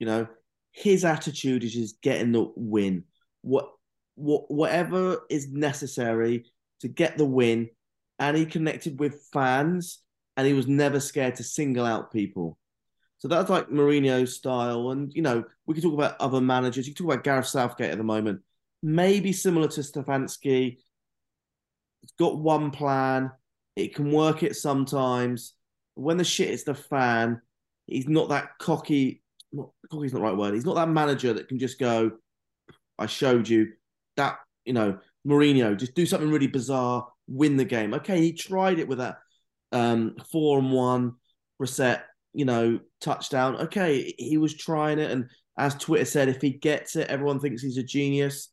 [0.00, 0.26] you know,
[0.72, 3.04] his attitude is just getting the win.
[3.42, 3.70] What
[4.16, 6.46] what whatever is necessary
[6.80, 7.70] to get the win,
[8.18, 10.00] and he connected with fans,
[10.36, 12.58] and he was never scared to single out people.
[13.18, 16.86] So that's like Mourinho's style, and you know we could talk about other managers.
[16.86, 18.42] You can talk about Gareth Southgate at the moment,
[18.82, 20.78] maybe similar to Stefanski.
[22.02, 23.32] It's got one plan.
[23.74, 25.54] It can work it sometimes.
[25.94, 27.40] When the shit is the fan,
[27.86, 29.22] he's not that cocky.
[29.52, 30.54] Not cocky's not the right word.
[30.54, 32.12] He's not that manager that can just go.
[32.98, 33.72] I showed you
[34.16, 34.38] that.
[34.64, 37.94] You know, Mourinho just do something really bizarre, win the game.
[37.94, 39.18] Okay, he tried it with that
[39.72, 41.14] um, four and one
[41.58, 42.04] reset
[42.36, 43.56] you know, touchdown.
[43.56, 47.62] Okay, he was trying it, and as Twitter said, if he gets it, everyone thinks
[47.62, 48.50] he's a genius.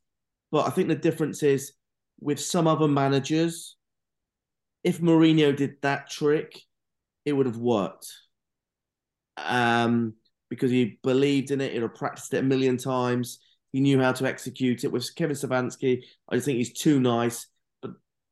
[0.54, 1.74] But I think the difference is
[2.22, 3.76] with some other managers,
[4.86, 6.62] if Mourinho did that trick,
[7.26, 8.08] it would have worked.
[9.36, 10.14] Um,
[10.50, 13.40] because he believed in it, he'd have practiced it a million times.
[13.74, 14.94] He knew how to execute it.
[14.94, 17.48] With Kevin Savansky, I just think he's too nice.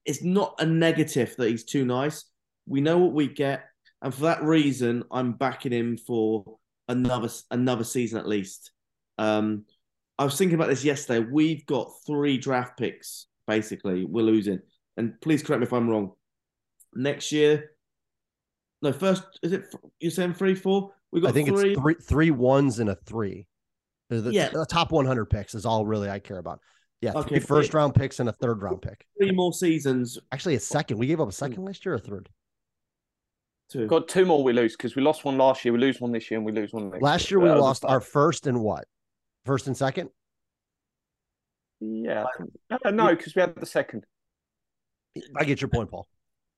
[0.06, 2.26] It's not a negative that he's too nice.
[2.66, 3.66] We know what we get
[4.02, 8.72] and for that reason, I'm backing him for another another season at least.
[9.18, 9.66] Um,
[10.18, 11.26] I was thinking about this yesterday.
[11.32, 13.28] We've got three draft picks.
[13.48, 14.60] Basically, we're losing.
[14.98, 16.14] And please correct me if I'm wrong.
[16.94, 17.72] Next year,
[18.82, 19.66] no, first is it?
[20.00, 20.94] You're saying three, four?
[21.12, 21.30] We got.
[21.30, 21.72] I think three.
[21.74, 23.46] it's three three ones and a three.
[24.10, 24.50] The, Yeah.
[24.50, 26.60] the top 100 picks is all really I care about.
[27.02, 29.06] Yeah, Okay, three first round picks and a third round pick.
[29.20, 30.20] three more seasons.
[30.32, 30.98] Actually, a second.
[31.00, 32.30] We gave up a second last year or a third.
[33.72, 36.12] To Got two more we lose because we lost one last year, we lose one
[36.12, 38.62] this year, and we lose one next Last year we Uh, lost our first and
[38.62, 38.86] what?
[39.46, 40.10] First and second?
[41.80, 42.26] Yeah,
[42.86, 44.06] uh, no, because we had the second.
[45.36, 46.08] I get your point, Paul.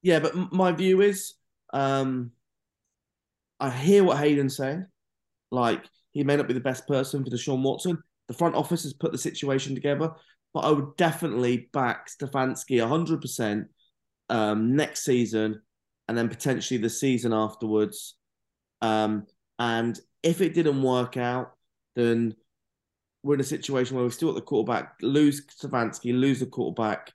[0.01, 1.35] Yeah, but my view is,
[1.71, 2.31] um,
[3.61, 4.85] I hear what Hayden's saying.
[5.51, 8.03] Like he may not be the best person for the Deshaun Watson.
[8.27, 10.11] The front office has put the situation together,
[10.53, 13.67] but I would definitely back Stefanski hundred percent
[14.29, 15.61] um, next season,
[16.07, 18.15] and then potentially the season afterwards.
[18.81, 19.25] Um,
[19.59, 21.53] and if it didn't work out,
[21.95, 22.35] then
[23.23, 27.11] we're in a situation where we still got the quarterback, lose Stefanski, lose the quarterback,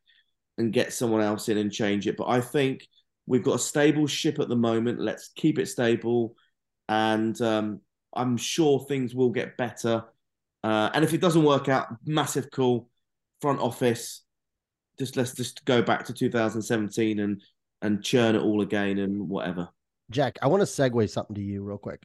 [0.57, 2.17] and get someone else in and change it.
[2.17, 2.87] But I think
[3.27, 5.01] we've got a stable ship at the moment.
[5.01, 6.35] Let's keep it stable,
[6.89, 7.81] and um,
[8.15, 10.05] I'm sure things will get better.
[10.65, 12.89] Uh, and if it doesn't work out, massive call,
[13.41, 14.23] front office.
[14.99, 17.41] Just let's just go back to 2017 and
[17.83, 19.69] and churn it all again and whatever.
[20.11, 22.03] Jack, I want to segue something to you real quick.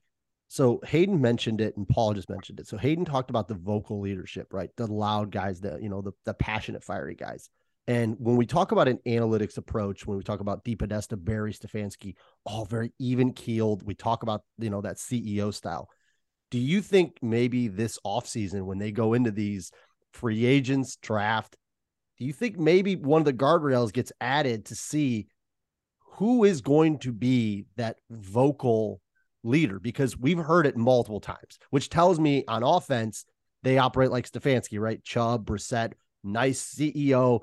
[0.49, 2.67] So Hayden mentioned it and Paul just mentioned it.
[2.67, 4.69] So Hayden talked about the vocal leadership, right?
[4.77, 7.49] The loud guys, the you know, the the passionate, fiery guys.
[7.87, 11.53] And when we talk about an analytics approach, when we talk about Deep Podesta, Berry
[11.53, 12.15] Stefanski,
[12.45, 15.89] all very even keeled, we talk about you know that CEO style.
[16.51, 19.71] Do you think maybe this offseason when they go into these
[20.13, 21.57] free agents draft,
[22.17, 25.27] do you think maybe one of the guardrails gets added to see
[26.17, 29.01] who is going to be that vocal
[29.43, 29.79] leader?
[29.79, 33.25] Because we've heard it multiple times, which tells me on offense,
[33.63, 35.03] they operate like Stefanski, right?
[35.03, 37.39] Chubb, Brissett, nice CEO,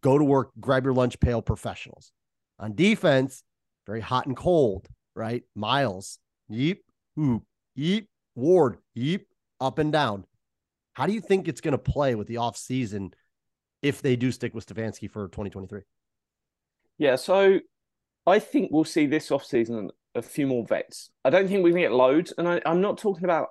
[0.00, 2.12] go to work, grab your lunch pail professionals.
[2.58, 3.42] On defense,
[3.86, 5.42] very hot and cold, right?
[5.54, 6.18] Myles,
[6.50, 6.78] yeep,
[7.14, 7.44] hoop,
[7.78, 9.22] yeep, Ward, yeep,
[9.60, 10.24] up and down.
[10.96, 13.12] How do you think it's going to play with the offseason
[13.82, 15.82] if they do stick with Stefanski for 2023?
[16.96, 17.60] Yeah, so
[18.26, 21.10] I think we'll see this offseason a few more vets.
[21.22, 22.32] I don't think going to get loads.
[22.38, 23.48] And I, I'm not talking about,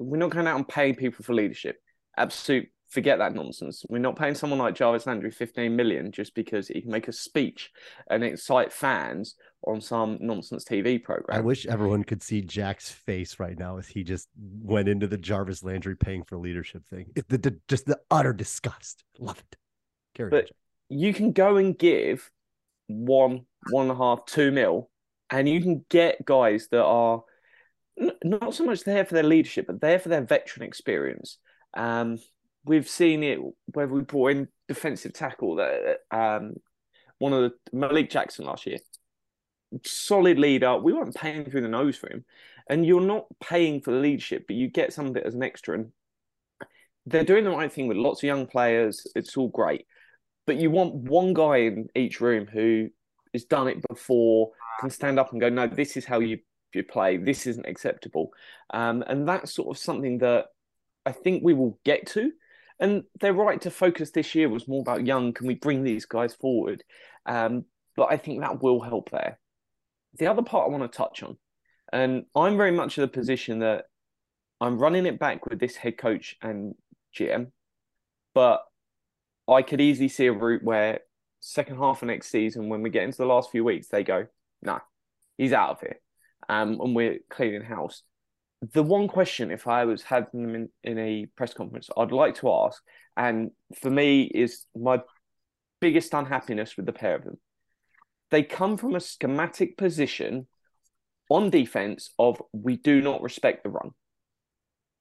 [0.00, 1.76] we're not going out and paying people for leadership.
[2.16, 3.84] Absolute, forget that nonsense.
[3.88, 7.12] We're not paying someone like Jarvis Landry 15 million just because he can make a
[7.12, 7.70] speech
[8.10, 11.36] and excite fans on some nonsense TV program.
[11.36, 15.18] I wish everyone could see Jack's face right now as he just went into the
[15.18, 17.06] Jarvis Landry paying for leadership thing.
[17.16, 19.04] It, the, the, just the utter disgust.
[19.18, 19.56] Love it.
[20.14, 20.56] Carry But Jack.
[20.88, 22.30] you can go and give
[22.86, 24.90] one, one and a half, two mil,
[25.30, 27.22] and you can get guys that are
[28.00, 31.38] n- not so much there for their leadership, but there for their veteran experience.
[31.76, 32.18] Um,
[32.64, 33.40] we've seen it
[33.74, 36.54] where we brought in defensive tackle that um,
[37.18, 38.78] one of the Malik Jackson last year,
[39.84, 40.76] solid leader.
[40.78, 42.24] We weren't paying through the nose for him,
[42.68, 45.42] and you're not paying for the leadership, but you get some of it as an
[45.42, 45.74] extra.
[45.74, 45.92] And
[47.06, 49.06] they're doing the right thing with lots of young players.
[49.14, 49.86] It's all great.
[50.46, 52.88] but you want one guy in each room who
[53.34, 54.50] has done it before,
[54.80, 56.38] can stand up and go, no, this is how you
[56.74, 57.16] you play.
[57.18, 58.30] This isn't acceptable,
[58.72, 60.46] um, and that's sort of something that
[61.06, 62.32] I think we will get to.
[62.80, 65.32] And their right to focus this year was more about young.
[65.34, 66.82] Can we bring these guys forward?
[67.26, 67.64] Um,
[67.96, 69.38] but I think that will help there.
[70.18, 71.36] The other part I want to touch on,
[71.92, 73.84] and I'm very much in the position that
[74.60, 76.74] I'm running it back with this head coach and
[77.16, 77.52] GM,
[78.34, 78.62] but
[79.48, 81.00] I could easily see a route where
[81.40, 84.26] second half of next season, when we get into the last few weeks, they go,
[84.62, 84.80] no,
[85.36, 86.00] he's out of here,
[86.48, 88.02] um, and we're cleaning house.
[88.72, 92.34] The one question, if I was having them in, in a press conference, I'd like
[92.36, 92.82] to ask,
[93.16, 95.00] and for me is my
[95.80, 97.38] biggest unhappiness with the pair of them.
[98.30, 100.46] They come from a schematic position
[101.30, 103.90] on defense of we do not respect the run.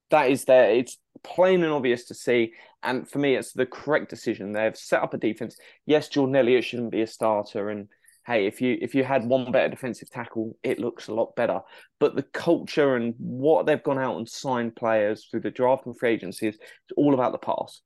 [0.10, 0.72] That is there.
[0.72, 2.54] It's plain and obvious to see.
[2.84, 4.52] And for me, it's the correct decision.
[4.54, 5.58] They've set up a defense.
[5.86, 7.70] Yes, Jordan Elliott shouldn't be a starter.
[7.70, 7.90] And
[8.26, 11.62] hey, if you if you had one better defensive tackle, it looks a lot better.
[12.00, 15.98] But the culture and what they've gone out and signed players through the draft and
[15.98, 17.82] free agency is it's all about the pass.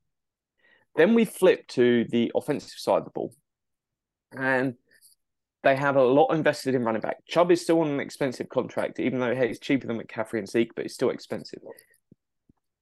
[0.96, 3.34] Then we flip to the offensive side of the ball.
[4.34, 4.76] And
[5.64, 7.18] they have a lot invested in running back.
[7.28, 10.50] Chubb is still on an expensive contract, even though hey, it's cheaper than McCaffrey and
[10.50, 11.60] Zeke, but it's still expensive.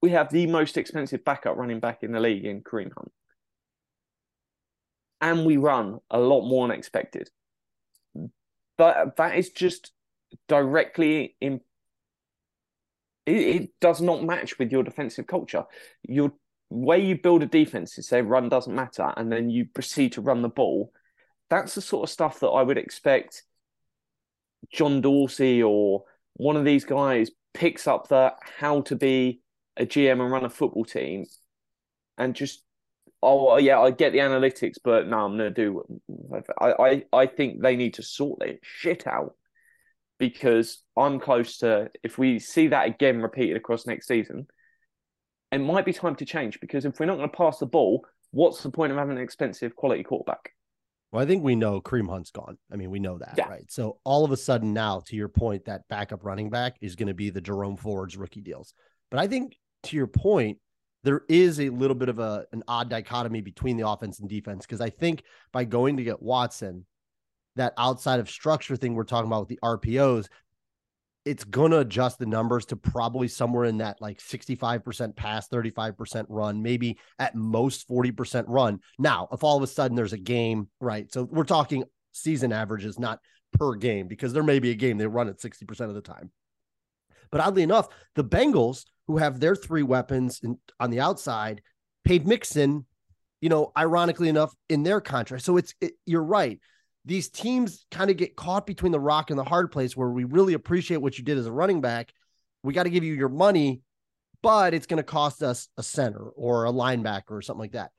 [0.00, 3.12] We have the most expensive backup running back in the league in Kareem Hunt.
[5.20, 7.28] And we run a lot more than expected.
[8.78, 9.92] But that is just
[10.48, 11.60] directly in
[13.26, 15.64] it, it does not match with your defensive culture.
[16.02, 16.32] Your
[16.70, 20.22] way you build a defense is say run doesn't matter, and then you proceed to
[20.22, 20.92] run the ball
[21.50, 23.42] that's the sort of stuff that I would expect
[24.72, 29.42] John Dorsey or one of these guys picks up the how to be
[29.76, 31.26] a GM and run a football team
[32.16, 32.62] and just
[33.22, 35.84] oh yeah I get the analytics but no I'm gonna do
[36.60, 39.34] I, I I think they need to sort their shit out
[40.18, 44.46] because I'm close to if we see that again repeated across next season
[45.50, 48.06] it might be time to change because if we're not going to pass the ball
[48.30, 50.52] what's the point of having an expensive quality quarterback
[51.12, 52.56] well, I think we know Kareem Hunt's gone.
[52.72, 53.48] I mean, we know that, Yeah.
[53.48, 53.70] right?
[53.70, 57.08] So all of a sudden now, to your point, that backup running back is going
[57.08, 58.74] to be the Jerome Ford's rookie deals.
[59.10, 60.58] But I think to your point,
[61.02, 64.66] there is a little bit of a an odd dichotomy between the offense and defense
[64.66, 66.84] because I think by going to get Watson,
[67.56, 70.28] that outside of structure thing we're talking about with the RPOs,
[71.30, 76.26] it's going to adjust the numbers to probably somewhere in that like 65% pass, 35%
[76.28, 78.80] run, maybe at most 40% run.
[78.98, 81.10] Now, if all of a sudden there's a game, right?
[81.12, 83.20] So we're talking season averages, not
[83.52, 86.32] per game, because there may be a game they run at 60% of the time.
[87.30, 91.62] But oddly enough, the Bengals, who have their three weapons in, on the outside,
[92.04, 92.86] paid Mixon,
[93.40, 95.44] you know, ironically enough, in their contract.
[95.44, 96.58] So it's, it, you're right
[97.04, 100.24] these teams kind of get caught between the rock and the hard place where we
[100.24, 102.12] really appreciate what you did as a running back.
[102.62, 103.80] We got to give you your money,
[104.42, 107.90] but it's going to cost us a center or a linebacker or something like that.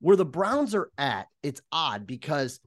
[0.00, 2.60] Where the Browns are at, it's odd because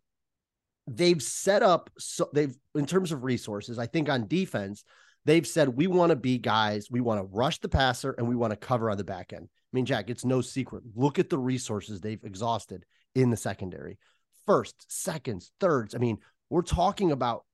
[0.85, 4.83] they've set up so they've in terms of resources, I think on defense,
[5.25, 8.35] they've said we want to be guys, we want to rush the passer and we
[8.35, 9.45] want to cover on the back end.
[9.45, 10.83] I mean, Jack, it's no secret.
[10.95, 13.97] Look at the resources they've exhausted in the secondary
[14.45, 15.95] first, seconds, thirds.
[15.95, 16.17] I mean,
[16.49, 17.45] we're talking about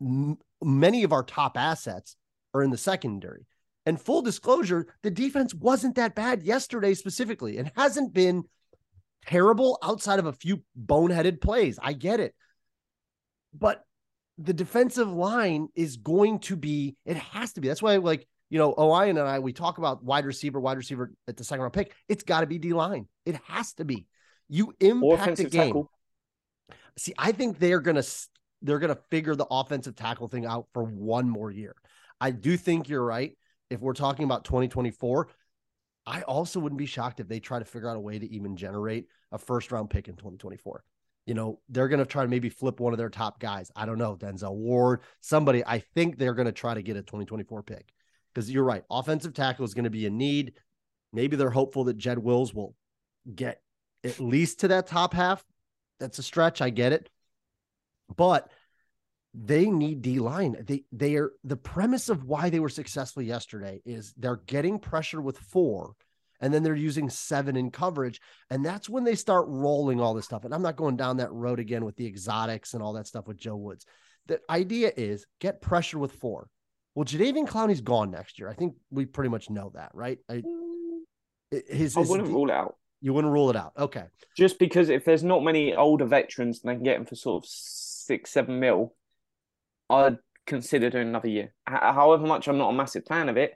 [0.00, 2.16] m- many of our top assets
[2.54, 3.46] are in the secondary.
[3.86, 7.56] And full disclosure, the defense wasn't that bad yesterday specifically.
[7.56, 8.44] It hasn't been
[9.26, 11.78] terrible outside of a few boneheaded plays.
[11.82, 12.34] I get it.
[13.56, 13.82] But
[14.36, 17.68] the defensive line is going to be, it has to be.
[17.68, 21.12] That's why, like, you know, Orion and I, we talk about wide receiver, wide receiver
[21.26, 21.92] at the second round pick.
[22.08, 23.08] It's got to be D line.
[23.26, 24.06] It has to be.
[24.48, 25.66] You impact the game.
[25.66, 25.90] Tackle.
[26.96, 28.02] See, I think they're gonna
[28.62, 31.74] they're gonna figure the offensive tackle thing out for one more year.
[32.20, 33.36] I do think you're right.
[33.70, 35.28] If we're talking about 2024,
[36.06, 38.56] I also wouldn't be shocked if they try to figure out a way to even
[38.56, 40.82] generate a first round pick in 2024.
[41.26, 43.70] You know, they're going to try to maybe flip one of their top guys.
[43.76, 45.62] I don't know, Denzel Ward, somebody.
[45.66, 47.92] I think they're going to try to get a 2024 pick
[48.32, 48.82] because you're right.
[48.90, 50.54] Offensive tackle is going to be a need.
[51.12, 52.74] Maybe they're hopeful that Jed Wills will
[53.34, 53.60] get
[54.04, 55.44] at least to that top half,
[55.98, 56.60] that's a stretch.
[56.60, 57.08] I get it.
[58.14, 58.50] But
[59.34, 60.56] they need D line.
[60.66, 65.20] They they are the premise of why they were successful yesterday is they're getting pressure
[65.20, 65.94] with four,
[66.40, 70.24] and then they're using seven in coverage, and that's when they start rolling all this
[70.24, 70.44] stuff.
[70.44, 73.28] And I'm not going down that road again with the exotics and all that stuff
[73.28, 73.84] with Joe Woods.
[74.26, 76.48] The idea is get pressure with four.
[76.94, 78.48] Well, Jadeveon Clowney's gone next year.
[78.48, 80.18] I think we pretty much know that, right?
[80.28, 81.00] I, mm.
[81.50, 83.72] his, his I wouldn't rule out You wouldn't rule it out.
[83.78, 84.04] Okay.
[84.36, 87.44] Just because if there's not many older veterans and they can get them for sort
[87.44, 88.94] of six, seven mil,
[89.88, 91.54] I'd consider doing another year.
[91.68, 93.54] H- however much I'm not a massive fan of it,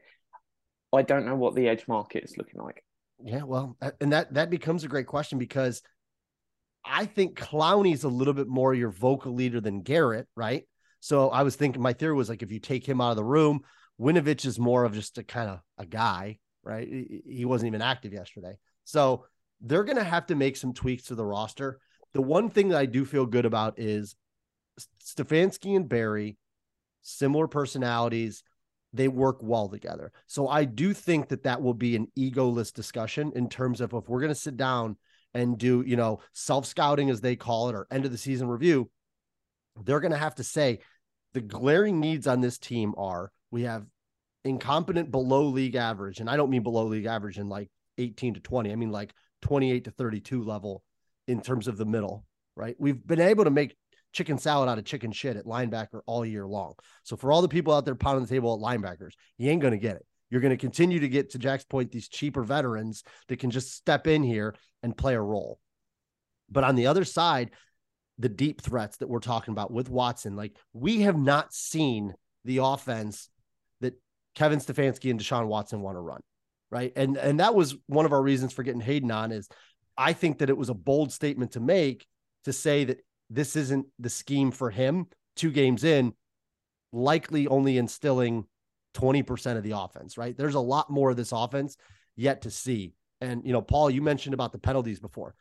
[0.93, 2.85] I don't know what the edge market is looking like.
[3.25, 5.83] Yeah, well, uh, and that that becomes a great question because
[6.85, 10.65] I think Clowney's a little bit more your vocal leader than Garrett, right?
[11.01, 13.25] So I was thinking my theory was like if you take him out of the
[13.25, 13.61] room,
[14.01, 16.87] Winovich is more of just a kind of a guy, right?
[16.87, 18.55] He he wasn't even active yesterday.
[18.85, 19.27] So
[19.62, 21.79] they're going to have to make some tweaks to the roster.
[22.12, 24.16] The one thing that I do feel good about is
[25.03, 26.37] Stefanski and Berry,
[27.03, 28.42] similar personalities,
[28.92, 30.12] they work well together.
[30.27, 34.09] So I do think that that will be an egoless discussion in terms of if
[34.09, 34.96] we're going to sit down
[35.33, 38.48] and do, you know, self scouting as they call it or end of the season
[38.48, 38.90] review,
[39.83, 40.81] they're going to have to say
[41.33, 43.87] the glaring needs on this team are we have
[44.44, 46.20] incompetent below league average.
[46.20, 48.72] And I don't mean below league average in like 18 to 20.
[48.72, 50.83] I mean like 28 to 32 level
[51.29, 52.25] in terms of the middle,
[52.57, 52.77] right?
[52.79, 53.77] We've been able to make
[54.13, 56.75] chicken salad out of chicken shit at linebacker all year long.
[57.03, 59.73] So for all the people out there pounding the table at linebackers, you ain't going
[59.73, 60.07] to get it.
[60.31, 63.75] You're going to continue to get to Jack's point these cheaper veterans that can just
[63.75, 65.59] step in here and play a role.
[66.51, 67.51] But on the other side,
[68.19, 72.59] the deep threats that we're talking about with Watson, like we have not seen the
[72.59, 73.29] offense
[73.81, 73.95] that
[74.35, 76.21] Kevin Stefanski and Deshaun Watson want to run.
[76.73, 76.93] Right.
[76.97, 79.49] And and that was one of our reasons for getting Hayden on is
[79.97, 82.07] I think that it was a bold statement to make
[82.45, 85.07] to say that this isn't the scheme for him
[85.37, 86.15] two games in,
[86.93, 88.45] likely only instilling
[88.95, 90.37] 20% of the offense, right?
[90.37, 91.77] There's a lot more of this offense
[92.17, 92.95] yet to see.
[93.21, 95.35] And, you know, Paul, you mentioned about the penalties before.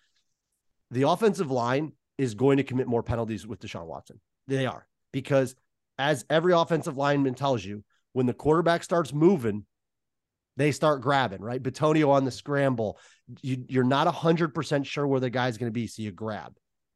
[0.92, 4.20] The offensive line is going to commit more penalties with Deshaun Watson.
[4.48, 5.56] They are because,
[5.98, 9.66] as every offensive lineman tells you, when the quarterback starts moving,
[10.62, 11.62] they start grabbing, right?
[11.62, 13.00] Bitonio on the scramble.
[13.42, 16.56] You, you're not 100% sure where the guy's going to be, so you grab.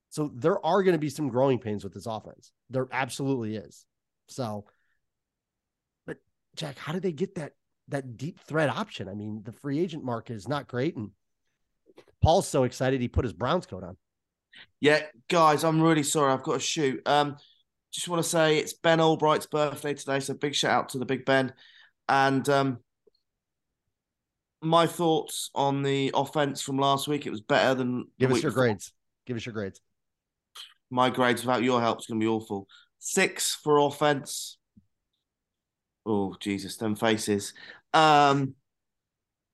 [0.09, 2.51] So there are going to be some growing pains with this offense.
[2.69, 3.85] There absolutely is.
[4.27, 4.65] So,
[6.05, 6.17] but
[6.55, 7.53] Jack, how did they get that
[7.89, 9.09] that deep threat option?
[9.09, 11.11] I mean, the free agent market is not great, and
[12.21, 13.97] Paul's so excited he put his Browns coat on.
[14.79, 16.31] Yeah, guys, I'm really sorry.
[16.31, 17.01] I've got to shoot.
[17.05, 17.37] Um,
[17.91, 21.05] just want to say it's Ben Albright's birthday today, so big shout out to the
[21.05, 21.53] Big Ben.
[22.07, 22.79] And um,
[24.65, 27.25] my thoughts on the offense from last week.
[27.25, 28.07] It was better than.
[28.19, 28.63] Give us your before.
[28.65, 28.91] grades.
[29.25, 29.81] Give us your grades.
[30.89, 32.67] My grades without your help is going to be awful.
[32.99, 34.57] Six for offense.
[36.05, 37.53] Oh Jesus, them faces.
[37.93, 38.55] Um,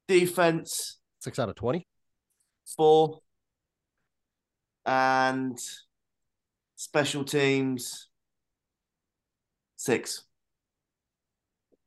[0.08, 1.88] defense Six out of twenty.
[2.76, 3.20] four,
[4.86, 5.58] and
[6.76, 8.10] special teams
[9.78, 10.24] six.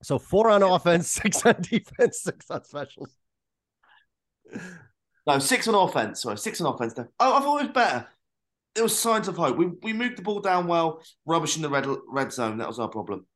[0.04, 3.16] So four on offense, six on defense, six on specials.
[5.26, 6.22] No, six on offense.
[6.22, 6.94] Sorry, six on offense.
[6.98, 8.06] Oh, I thought it was better.
[8.74, 9.56] There was signs of hope.
[9.56, 11.02] We we moved the ball down well.
[11.24, 12.58] Rubbish in the red red zone.
[12.58, 13.26] That was our problem.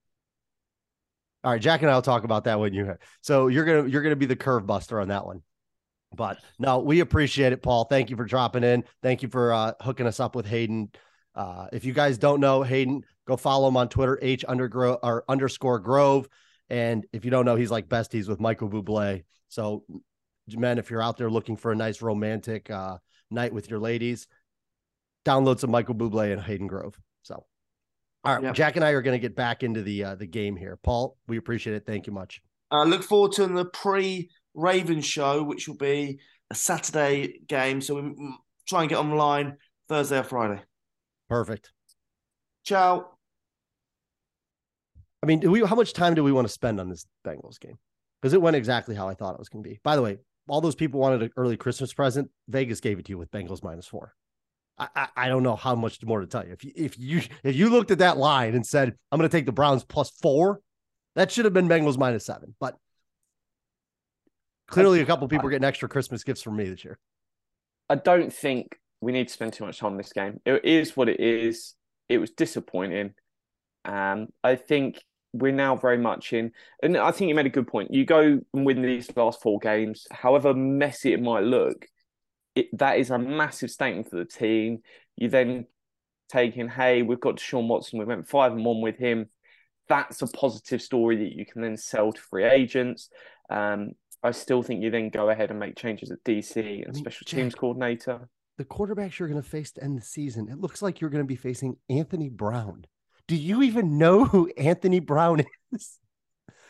[1.44, 2.96] All right, Jack and I'll talk about that when you.
[3.22, 5.42] So you're gonna you're gonna be the curve buster on that one.
[6.14, 7.84] But no, we appreciate it, Paul.
[7.84, 8.84] Thank you for dropping in.
[9.02, 10.90] Thank you for uh, hooking us up with Hayden.
[11.34, 15.24] Uh, if you guys don't know Hayden, go follow him on Twitter, H undergro or
[15.28, 16.28] underscore Grove.
[16.70, 19.24] And if you don't know, he's like besties with Michael Bublé.
[19.48, 19.84] So,
[20.48, 22.98] men, if you're out there looking for a nice romantic uh,
[23.30, 24.26] night with your ladies,
[25.24, 26.98] download some Michael Bublé and Hayden Grove.
[27.22, 27.44] So,
[28.24, 28.54] all right, Yep.
[28.54, 30.78] Jack and I are going to get back into the uh, the game here.
[30.82, 31.86] Paul, we appreciate it.
[31.86, 32.42] Thank you much.
[32.70, 36.18] I look forward to the pre Ravens show, which will be
[36.50, 37.80] a Saturday game.
[37.80, 38.34] So we
[38.66, 39.56] try and get online
[39.88, 40.62] Thursday or Friday.
[41.28, 41.72] Perfect.
[42.64, 43.17] Ciao.
[45.22, 47.58] I mean, do we how much time do we want to spend on this Bengals
[47.58, 47.78] game?
[48.20, 49.78] Because it went exactly how I thought it was going to be.
[49.82, 52.30] By the way, all those people wanted an early Christmas present.
[52.48, 54.14] Vegas gave it to you with Bengals minus four.
[54.78, 56.52] I, I, I don't know how much more to tell you.
[56.52, 59.36] If you if you if you looked at that line and said I'm going to
[59.36, 60.60] take the Browns plus four,
[61.16, 62.54] that should have been Bengals minus seven.
[62.60, 62.76] But
[64.68, 66.98] clearly, a couple people are getting extra Christmas gifts from me this year.
[67.88, 70.40] I don't think we need to spend too much time on this game.
[70.44, 71.74] It is what it is.
[72.08, 73.14] It was disappointing.
[73.84, 75.02] Um, I think
[75.32, 76.52] we're now very much in,
[76.82, 77.92] and I think you made a good point.
[77.92, 81.86] You go and win these last four games, however messy it might look,
[82.54, 84.78] it, that is a massive statement for the team.
[85.16, 85.66] You then
[86.28, 89.28] take in, hey, we've got Deshaun Watson, we went five and one with him.
[89.88, 93.08] That's a positive story that you can then sell to free agents.
[93.48, 96.92] Um, I still think you then go ahead and make changes at DC and I
[96.92, 98.28] mean, special teams coordinator.
[98.58, 101.22] The quarterbacks you're going to face to end the season, it looks like you're going
[101.22, 102.84] to be facing Anthony Brown.
[103.28, 105.98] Do you even know who Anthony Brown is?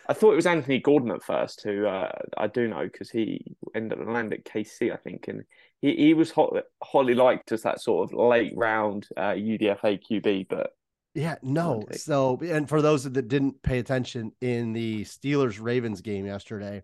[0.09, 3.57] I thought it was Anthony Gordon at first, who uh, I do know because he
[3.75, 5.45] ended up landing at KC, I think, and
[5.81, 10.49] he, he was hot, hotly liked as that sort of late round uh, UDFA QB,
[10.49, 10.71] but
[11.15, 11.85] Yeah, no.
[11.93, 16.83] So, and for those that didn't pay attention in the Steelers Ravens game yesterday,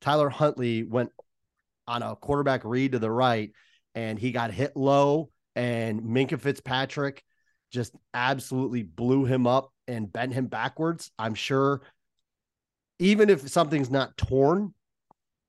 [0.00, 1.10] Tyler Huntley went
[1.86, 3.50] on a quarterback read to the right
[3.94, 7.24] and he got hit low, and Minkah Fitzpatrick
[7.70, 11.10] just absolutely blew him up and bent him backwards.
[11.18, 11.82] I'm sure
[12.98, 14.74] even if something's not torn,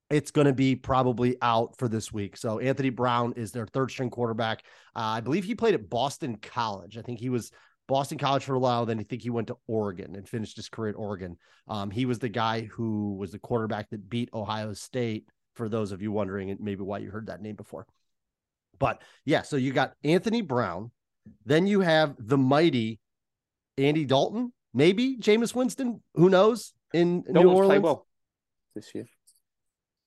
[0.09, 2.35] it's going to be probably out for this week.
[2.35, 4.63] So Anthony Brown is their third string quarterback.
[4.95, 6.97] Uh, I believe he played at Boston College.
[6.97, 7.51] I think he was
[7.87, 8.85] Boston College for a while.
[8.85, 11.37] Then I think he went to Oregon and finished his career at Oregon.
[11.67, 15.25] Um, he was the guy who was the quarterback that beat Ohio State.
[15.55, 17.85] For those of you wondering, and maybe why you heard that name before.
[18.79, 20.89] But yeah, so you got Anthony Brown,
[21.45, 22.99] then you have the mighty
[23.77, 27.67] Andy Dalton, maybe Jameis Winston, who knows in New Orleans.
[27.67, 28.07] played well
[28.75, 29.05] this year.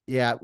[0.07, 0.35] Yeah,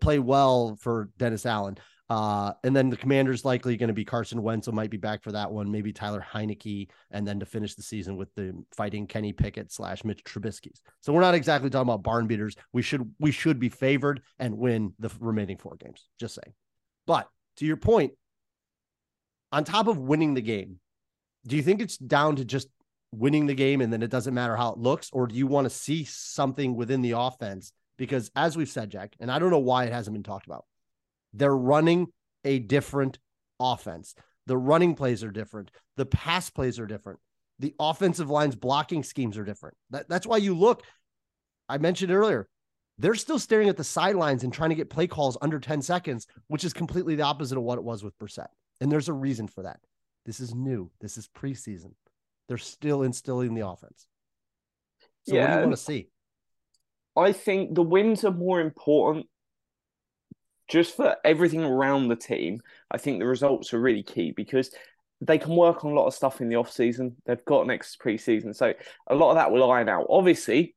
[0.00, 1.78] play well for Dennis Allen.
[2.08, 5.24] Uh, and then the commander's likely going to be Carson Wentz, who might be back
[5.24, 5.70] for that one.
[5.72, 10.04] Maybe Tyler Heinicke, and then to finish the season with the fighting Kenny Pickett slash
[10.04, 10.80] Mitch Trubisky's.
[11.00, 12.54] So we're not exactly talking about barn beaters.
[12.72, 16.08] We should we should be favored and win the remaining four games.
[16.20, 16.54] Just saying.
[17.06, 18.12] But to your point,
[19.52, 20.80] on top of winning the game,
[21.46, 22.68] do you think it's down to just
[23.12, 25.64] winning the game and then it doesn't matter how it looks, or do you want
[25.64, 27.72] to see something within the offense?
[27.96, 30.64] Because as we've said, Jack, and I don't know why it hasn't been talked about,
[31.32, 32.08] they're running
[32.44, 33.18] a different
[33.58, 34.14] offense.
[34.46, 35.70] The running plays are different.
[35.96, 37.18] The pass plays are different.
[37.58, 39.76] The offensive line's blocking schemes are different.
[39.90, 40.82] That, that's why you look.
[41.68, 42.48] I mentioned earlier,
[42.98, 46.26] they're still staring at the sidelines and trying to get play calls under 10 seconds,
[46.46, 48.48] which is completely the opposite of what it was with Brissett.
[48.80, 49.80] And there's a reason for that.
[50.24, 50.90] This is new.
[51.00, 51.92] This is preseason.
[52.48, 54.06] They're still instilling the offense.
[55.26, 56.08] So what do you want to see?
[57.16, 59.26] I think the wins are more important
[60.68, 62.60] just for everything around the team.
[62.90, 64.70] I think the results are really key because
[65.20, 67.16] they can work on a lot of stuff in the off season.
[67.24, 68.74] They've got next preseason, so
[69.06, 70.06] a lot of that will iron out.
[70.10, 70.74] Obviously,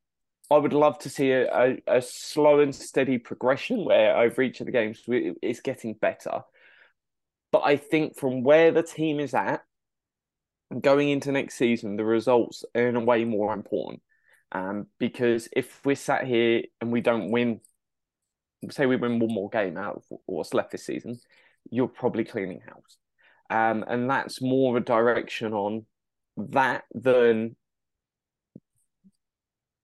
[0.50, 4.60] I would love to see a, a, a slow and steady progression where over each
[4.60, 6.42] of the games it's getting better.
[7.52, 9.62] But I think from where the team is at,
[10.80, 14.02] going into next season, the results are in a way more important.
[14.52, 17.60] Um, because if we're sat here and we don't win,
[18.70, 21.18] say we win one more game out of what's left this season,
[21.70, 22.98] you're probably cleaning house.
[23.48, 25.86] Um, and that's more of a direction on
[26.36, 27.56] that than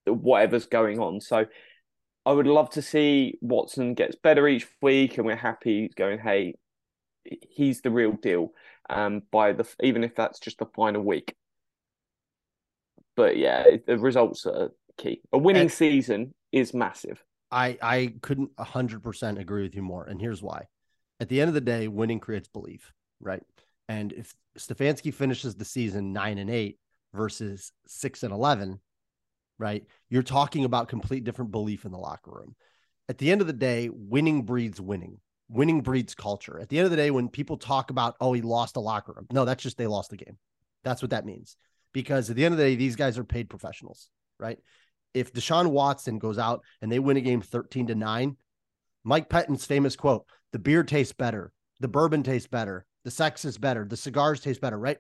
[0.04, 1.20] whatever's going on.
[1.20, 1.46] So
[2.24, 6.54] I would love to see Watson gets better each week and we're happy going, hey,
[7.50, 8.52] he's the real deal.
[8.88, 11.34] Um, by the even if that's just the final week.
[13.16, 15.22] But yeah, the results are key.
[15.32, 17.22] A winning And- season is massive.
[17.50, 20.66] I I couldn't hundred percent agree with you more, and here's why.
[21.20, 23.42] At the end of the day, winning creates belief, right?
[23.88, 26.78] And if Stefanski finishes the season nine and eight
[27.14, 28.80] versus six and eleven,
[29.58, 29.84] right?
[30.10, 32.56] You're talking about complete different belief in the locker room.
[33.08, 35.20] At the end of the day, winning breeds winning.
[35.48, 36.58] Winning breeds culture.
[36.60, 39.12] At the end of the day, when people talk about, oh, he lost a locker
[39.12, 40.38] room, no, that's just they lost the game.
[40.82, 41.56] That's what that means.
[41.92, 44.58] Because at the end of the day, these guys are paid professionals, right?
[45.14, 48.36] If Deshaun Watson goes out and they win a game 13 to 9,
[49.04, 53.56] Mike Pettine's famous quote, the beer tastes better, the bourbon tastes better, the sex is
[53.56, 54.98] better, the cigars taste better, right?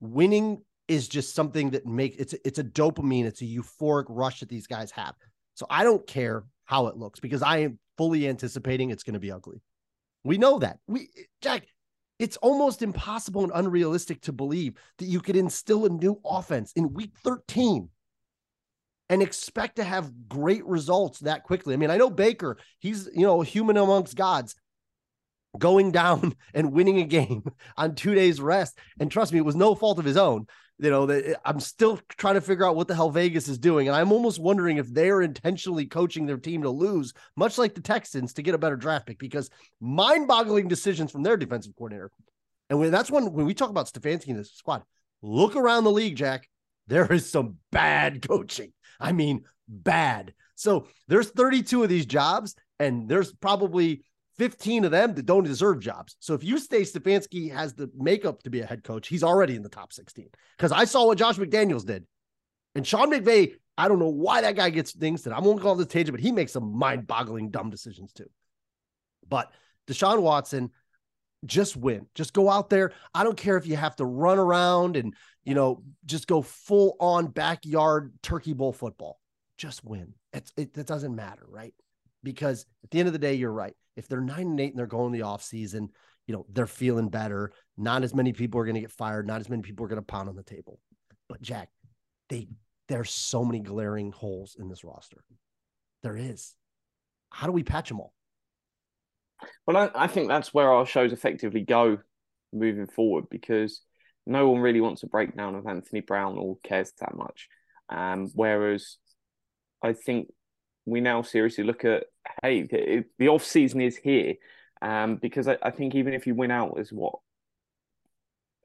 [0.00, 4.48] Winning is just something that makes it's it's a dopamine, it's a euphoric rush that
[4.48, 5.14] these guys have.
[5.54, 9.20] So I don't care how it looks because I am fully anticipating it's going to
[9.20, 9.60] be ugly.
[10.24, 10.78] We know that.
[10.86, 11.08] We
[11.40, 11.66] Jack,
[12.18, 16.92] it's almost impossible and unrealistic to believe that you could instill a new offense in
[16.92, 17.88] week 13
[19.08, 21.74] and expect to have great results that quickly.
[21.74, 24.54] I mean, I know Baker, he's, you know, a human amongst gods
[25.58, 27.42] going down and winning a game
[27.76, 30.46] on 2 days rest and trust me, it was no fault of his own.
[30.82, 33.56] You know, that eh, I'm still trying to figure out what the hell Vegas is
[33.56, 37.74] doing and I'm almost wondering if they're intentionally coaching their team to lose, much like
[37.74, 39.48] the Texans to get a better draft pick because
[39.80, 42.10] mind-boggling decisions from their defensive coordinator.
[42.68, 44.82] And when that's when when we talk about Stefanski in this squad,
[45.22, 46.48] look around the league, Jack.
[46.88, 48.72] There is some bad coaching.
[48.98, 50.34] I mean, bad.
[50.56, 54.02] So there's 32 of these jobs, and there's probably
[54.38, 56.16] 15 of them that don't deserve jobs.
[56.18, 59.56] So if you stay Stefanski has the makeup to be a head coach, he's already
[59.56, 60.28] in the top 16.
[60.56, 62.06] Because I saw what Josh McDaniels did.
[62.74, 65.74] And Sean McVay, I don't know why that guy gets things that I won't call
[65.74, 68.30] this tangent, but he makes some mind-boggling dumb decisions too.
[69.28, 69.52] But
[69.86, 70.70] Deshaun Watson,
[71.44, 72.06] just win.
[72.14, 72.92] Just go out there.
[73.14, 75.14] I don't care if you have to run around and,
[75.44, 79.20] you know, just go full on backyard turkey bowl football.
[79.58, 80.14] just win.
[80.32, 81.74] It's it, it doesn't matter, right?
[82.22, 83.74] Because at the end of the day, you're right.
[83.96, 85.90] If they're nine and eight and they're going the off season,
[86.26, 87.52] you know, they're feeling better.
[87.76, 89.26] Not as many people are going to get fired.
[89.26, 90.78] Not as many people are going to pound on the table.
[91.28, 91.68] But Jack,
[92.28, 92.48] they
[92.88, 95.24] there's so many glaring holes in this roster.
[96.02, 96.54] There is.
[97.30, 98.12] How do we patch them all?
[99.66, 101.98] Well, I, I think that's where our shows effectively go
[102.52, 103.80] moving forward because
[104.26, 107.48] no one really wants a breakdown of Anthony Brown or cares that much.
[107.88, 108.98] Um, whereas
[109.82, 110.28] I think
[110.86, 112.04] we now seriously look at
[112.42, 114.34] hey, the, the off season is here.
[114.80, 117.14] Um, because I, I think even if you win out, there's what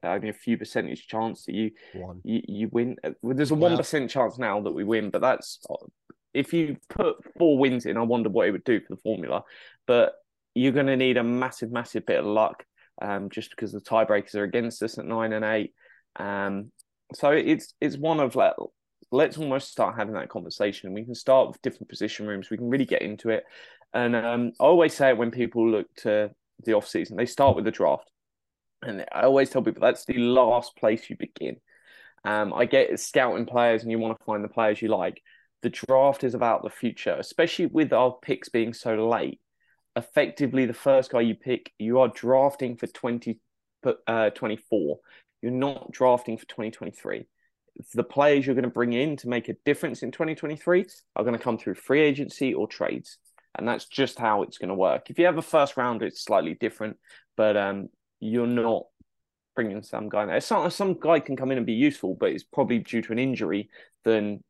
[0.02, 2.20] only a few percentage chance that you One.
[2.24, 2.96] you, you win.
[3.02, 5.60] Uh, There's a Well- one percent chance now that we win, but that's
[6.34, 7.96] if you put four wins in.
[7.96, 9.42] I wonder what it would do for the formula,
[9.86, 10.14] but
[10.54, 12.64] you're going to need a massive, massive bit of luck,
[13.00, 15.72] um, just because the tiebreakers are against us at nine and eight.
[16.16, 16.70] Um,
[17.14, 18.54] so it's it's one of like
[19.10, 20.92] let's almost start having that conversation.
[20.92, 22.50] We can start with different position rooms.
[22.50, 23.44] We can really get into it,
[23.92, 26.30] and um, I always say it when people look to
[26.64, 28.10] the off season, they start with the draft.
[28.82, 31.56] And I always tell people that's the last place you begin.
[32.24, 35.22] Um, I get scouting players and you want to find the players you like.
[35.62, 39.40] The draft is about the future, especially with our picks being so late.
[39.96, 43.40] Effectively, the first guy you pick, you are drafting for 20,
[44.06, 44.98] uh, 24.
[45.42, 47.26] You're not drafting for 2023.
[47.94, 51.36] The players you're going to bring in to make a difference in 2023 are going
[51.36, 53.18] to come through free agency or trades.
[53.56, 55.10] And that's just how it's going to work.
[55.10, 56.96] If you have a first round, it's slightly different.
[57.36, 57.88] But um,
[58.20, 58.84] you're not
[59.56, 60.26] bringing some guy.
[60.26, 60.40] There.
[60.40, 63.18] Some some guy can come in and be useful, but it's probably due to an
[63.18, 63.70] injury.
[64.04, 64.42] Then,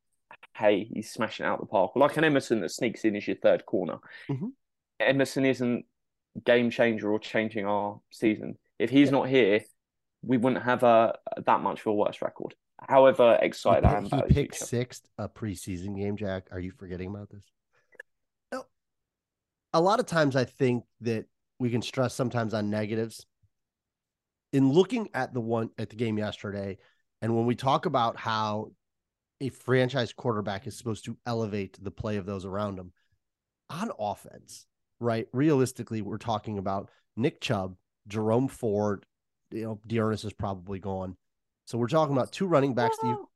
[0.56, 1.92] hey, he's smashing out the park.
[1.96, 3.98] Like an Emerson that sneaks in as your third corner.
[4.28, 4.52] Mhm.
[5.00, 5.84] Emerson isn't
[6.44, 8.58] game changer or changing our season.
[8.78, 9.12] If he's Yeah.
[9.18, 9.60] not here,
[10.22, 12.54] we wouldn't have a that much of a worse record.
[12.86, 16.48] However He, excited I am he about his picked sixth a preseason game, Jack.
[16.52, 17.44] Are you forgetting about this?
[18.52, 18.64] No.
[19.72, 21.26] A lot of times I think that
[21.58, 23.26] we can stress sometimes on negatives.
[24.52, 26.78] In looking at the one at the game yesterday,
[27.20, 28.72] and when we talk about how
[29.40, 32.92] a franchise quarterback is supposed to elevate the play of those around him
[33.70, 34.66] on offense,
[35.00, 35.28] right?
[35.32, 37.76] Realistically, we're talking about Nick Chubb,
[38.06, 39.04] Jerome Ford,
[39.50, 41.16] you know, Dearness is probably gone.
[41.68, 42.96] So we're talking about two running backs.
[43.02, 43.28] you,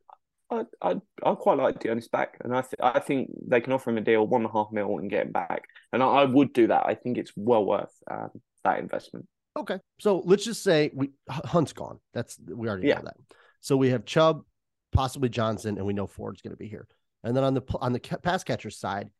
[0.50, 3.90] I, I I quite like Dionys back, and I th- I think they can offer
[3.90, 6.24] him a deal one and a half mil and get him back, and I, I
[6.24, 6.86] would do that.
[6.86, 8.30] I think it's well worth um,
[8.64, 9.28] that investment.
[9.54, 9.78] Okay.
[10.00, 12.00] So let's just say we Hunt's gone.
[12.14, 13.00] That's we already Yeah.
[13.00, 13.16] know that.
[13.60, 14.44] So we have Chubb,
[14.92, 16.86] possibly Johnson, and we know Ford's going to be here.
[17.22, 19.10] And then on the on the pass catcher side,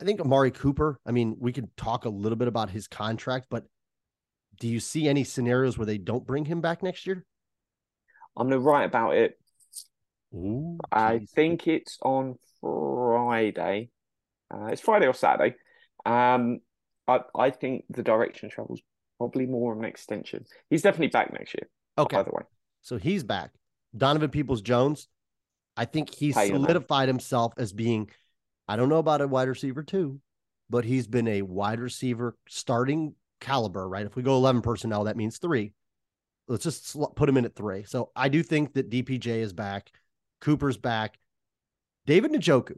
[0.00, 1.00] I think Amari Cooper.
[1.04, 3.64] I mean, we could talk a little bit about his contract, but
[4.60, 7.24] do you see any scenarios where they don't bring him back next year?
[8.36, 9.38] I'm gonna write about it.
[10.34, 11.30] Ooh, I geez.
[11.34, 13.90] think it's on Friday.
[14.52, 15.56] Uh, it's Friday or Saturday.
[16.04, 16.60] Um,
[17.08, 18.80] I I think the direction travels
[19.18, 20.44] probably more of an extension.
[20.70, 21.68] He's definitely back next year.
[21.98, 22.16] Okay.
[22.16, 22.42] By the way,
[22.82, 23.52] So he's back.
[23.96, 25.08] Donovan Peoples Jones.
[25.76, 26.58] I think he's How you know?
[26.58, 28.10] solidified himself as being,
[28.68, 30.20] I don't know about a wide receiver too,
[30.70, 34.06] but he's been a wide receiver starting caliber, right?
[34.06, 35.72] If we go 11 personnel, that means three.
[36.46, 37.84] Let's just put him in at three.
[37.84, 39.90] So I do think that DPJ is back.
[40.40, 41.18] Cooper's back.
[42.06, 42.76] David Njoku.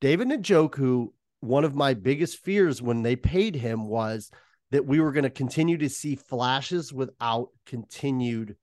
[0.00, 1.08] David Njoku,
[1.40, 4.30] one of my biggest fears when they paid him was
[4.70, 8.56] that we were going to continue to see flashes without continued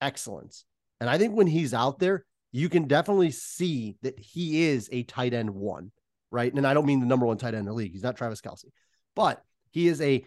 [0.00, 0.64] excellence.
[1.00, 5.02] And I think when he's out there, you can definitely see that he is a
[5.04, 5.92] tight end one,
[6.30, 6.52] right?
[6.52, 7.92] And I don't mean the number one tight end in the league.
[7.92, 8.66] He's not Travis Kelce,
[9.14, 10.24] but he is a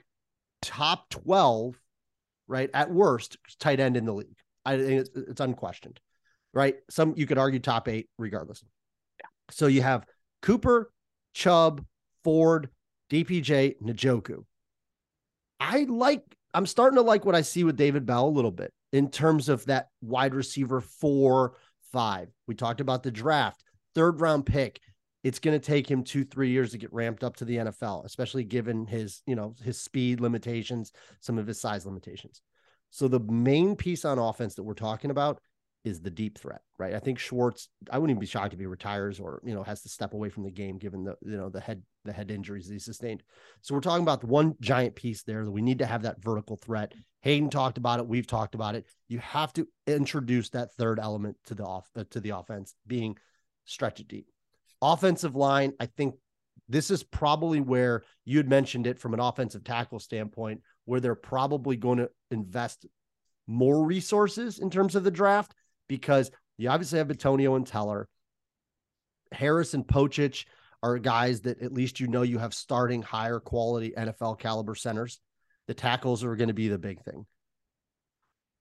[0.61, 1.80] top 12,
[2.48, 2.70] right?
[2.74, 4.36] At worst, tight end in the league.
[4.66, 6.00] I think it's, it's unquestioned,
[6.54, 6.76] right?
[6.89, 8.64] Some you could argue top eight regardless.
[9.52, 10.06] So you have
[10.41, 10.91] Cooper,
[11.34, 11.86] Chubb,
[12.24, 12.70] Ford,
[13.10, 14.46] DPJ, Njoku.
[15.60, 16.24] I like,
[16.54, 19.50] I'm starting to like what I see with David Bell a little bit in terms
[19.50, 21.58] of that wide receiver four,
[21.91, 22.30] five.
[22.48, 23.64] We talked about the draft,
[23.96, 24.80] third round pick.
[25.24, 28.05] It's going to take him two, three years to get ramped up to the NFL,
[28.05, 32.41] especially given his, you know, his speed limitations, some of his size limitations.
[32.89, 35.39] So the main piece on offense that we're talking about
[35.84, 36.93] is the deep threat, right?
[36.93, 39.82] I think Schwartz, I wouldn't even be shocked if he retires or, you know, has
[39.82, 42.69] to step away from the game given the, you know, the head, the head injuries
[42.69, 43.24] he sustained.
[43.61, 46.21] So we're talking about the one giant piece there that we need to have that
[46.24, 46.93] vertical threat.
[47.21, 48.07] Hayden talked about it.
[48.07, 48.86] We've talked about it.
[49.09, 53.17] You have to introduce that third element to the off to the offense being
[53.65, 54.28] stretch it deep.
[54.84, 56.16] Offensive line, I think
[56.68, 61.16] this is probably where you had mentioned it from an offensive tackle standpoint, where they're
[61.16, 62.86] probably going to invest
[63.48, 65.54] more resources in terms of the draft
[65.88, 68.10] because you obviously have Bitonio and Teller.
[69.32, 70.46] Harris and Pocic
[70.82, 75.22] are guys that at least you know you have starting higher quality NFL caliber centers.
[75.68, 77.26] The tackles are going to be the big thing.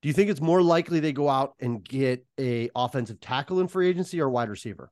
[0.02, 3.68] Do you think it's more likely they go out and get a offensive tackle in
[3.68, 4.90] free agency or wide receiver?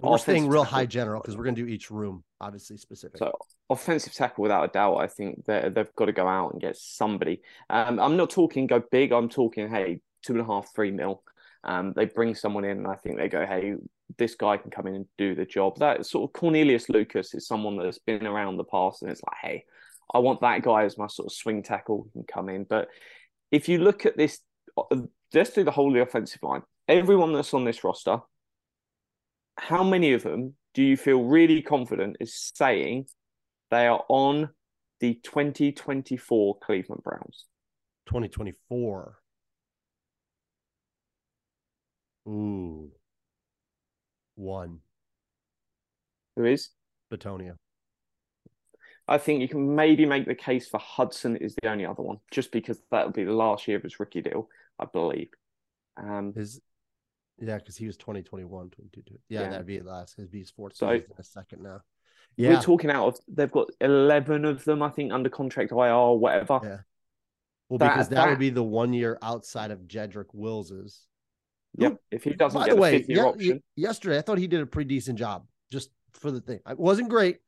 [0.00, 0.78] We're staying real tackle.
[0.78, 3.18] high general because we're going to do each room obviously specific.
[3.18, 3.32] So
[3.70, 6.76] offensive tackle, without a doubt, I think they they've got to go out and get
[6.76, 7.40] somebody.
[7.70, 9.12] Um, I'm not talking go big.
[9.12, 11.22] I'm talking hey two and a half, three mil.
[11.62, 13.74] Um, they bring someone in, and I think they go, hey,
[14.18, 15.78] this guy can come in and do the job.
[15.78, 19.38] That sort of Cornelius Lucas is someone that's been around the past, and it's like,
[19.40, 19.64] hey,
[20.12, 22.64] I want that guy as my sort of swing tackle who can come in.
[22.64, 22.88] But
[23.50, 24.40] if you look at this,
[24.76, 24.96] uh,
[25.32, 26.62] let's do the whole of the offensive line.
[26.86, 28.18] Everyone that's on this roster,
[29.56, 33.06] how many of them do you feel really confident is saying
[33.70, 34.50] they are on
[35.00, 37.46] the 2024 Cleveland Browns?
[38.06, 39.16] 2024.
[42.26, 42.90] Ooh.
[44.34, 44.80] One.
[46.36, 46.70] Who is?
[47.12, 47.56] Bitonio.
[49.06, 52.18] I think you can maybe make the case for Hudson is the only other one,
[52.30, 54.48] just because that would be the last year of his rookie deal,
[54.78, 55.28] I believe.
[55.96, 56.60] Um, His
[57.38, 59.18] yeah, because he was 2021, 22.
[59.28, 59.50] Yeah, Yeah.
[59.50, 60.18] that'd be it last.
[60.18, 61.80] It'd be his fourth So- season in a second now.
[62.36, 62.54] Yeah.
[62.54, 66.18] We're talking out of they've got eleven of them, I think, under contract IR or
[66.18, 66.60] whatever.
[66.62, 66.78] Yeah.
[67.68, 71.06] Well, that- because that, that- would be the one year outside of Jedrick Wills's.
[71.76, 72.00] Yep.
[72.10, 74.46] If he doesn't By get the way, fifth year ye- option, yesterday I thought he
[74.46, 76.60] did a pretty decent job just for the thing.
[76.68, 77.38] It wasn't great.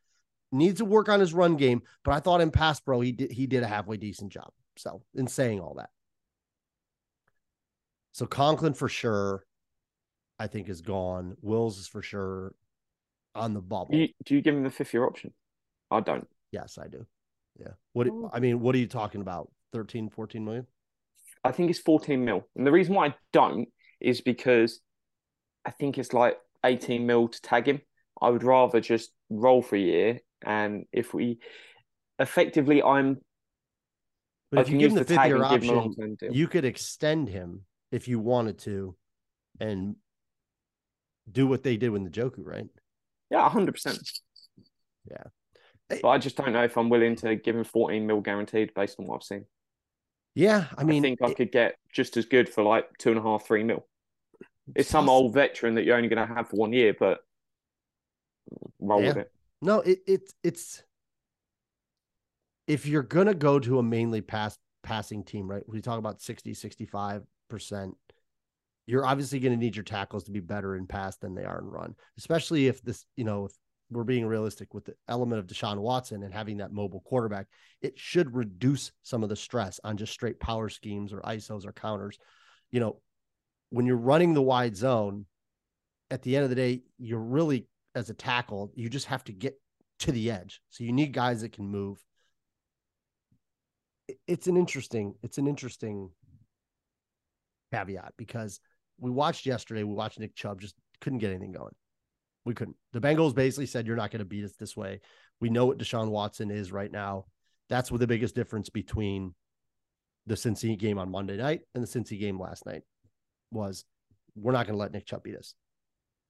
[0.53, 3.31] Needs to work on his run game, but I thought in pass pro he did
[3.33, 4.53] he did a halfway decent job.
[4.77, 5.91] So in saying all that.
[8.13, 9.46] So Conklin for sure,
[10.39, 11.37] I think is gone.
[11.41, 12.55] Wills is for sure
[13.35, 13.93] on the bubble.
[13.93, 15.33] do you, do you give him the fifth year option?
[15.91, 16.27] I don't.
[16.53, 17.07] yes, I do.
[17.59, 17.73] Yeah.
[17.93, 18.31] What Oh.
[18.33, 19.51] I mean, what are you talking about?
[19.73, 20.67] 13, 14 million?
[21.45, 22.47] I think it's 14 mil.
[22.57, 23.69] And the reason why I don't
[24.01, 24.81] is because
[25.65, 27.81] I think it's like 18 mil to tag him.
[28.21, 30.21] I would rather just roll for a year.
[30.45, 31.39] And if we
[32.19, 33.19] effectively, I'm,
[34.51, 35.77] But I if you give him the the fifth year and give him a option,
[35.77, 36.33] long term deal.
[36.35, 37.63] you could extend him
[37.93, 38.97] if you wanted to
[39.61, 39.97] and
[41.31, 42.67] do what they did with Njoku, right?
[43.31, 43.99] Yeah, 100%.
[45.11, 45.23] Yeah.
[45.89, 48.99] But I just don't know if I'm willing to give him 14 mil guaranteed based
[48.99, 49.45] on what I've seen.
[50.35, 50.67] Yeah.
[50.77, 53.19] I mean, I, think I it- could get just as good for like two and
[53.19, 53.87] a half, three mil.
[54.75, 57.21] It's some old veteran that you're only going to have for one year, but
[58.81, 59.31] roll with it.
[59.63, 60.83] no, it, it it's
[62.67, 65.63] if you're gonna go to a mainly pass passing team, right?
[65.69, 67.97] We talk about 60, 65 percent.
[68.87, 71.59] You're obviously going to need your tackles to be better in pass than they are
[71.59, 73.53] in run, especially if this, you know, if
[73.91, 77.47] we're being realistic with the element of Deshaun Watson and having that mobile quarterback,
[77.83, 81.73] it should reduce some of the stress on just straight power schemes or ISOs or
[81.73, 82.19] counters.
[82.71, 83.01] You know,
[83.71, 85.27] when you're running the wide zone,
[86.11, 89.33] at the end of the day, you're really as a tackle, you just have to
[89.33, 89.59] get
[90.01, 90.61] to the edge.
[90.71, 91.99] So you need guys that can move.
[94.29, 96.11] It's an interesting, it's an interesting
[97.73, 98.61] caveat because
[98.99, 101.75] we watched yesterday, we watched Nick Chubb just couldn't get anything going.
[102.45, 102.77] We couldn't.
[102.93, 105.01] The Bengals basically said, You're not going to beat us this way.
[105.41, 107.27] We know what Deshaun Watson is right now.
[107.69, 109.35] That's what the biggest difference between
[110.27, 112.83] the Cincy game on Monday night and the Cincy game last night
[113.51, 113.85] was
[114.35, 115.55] we're not going to let Nick Chubb beat us.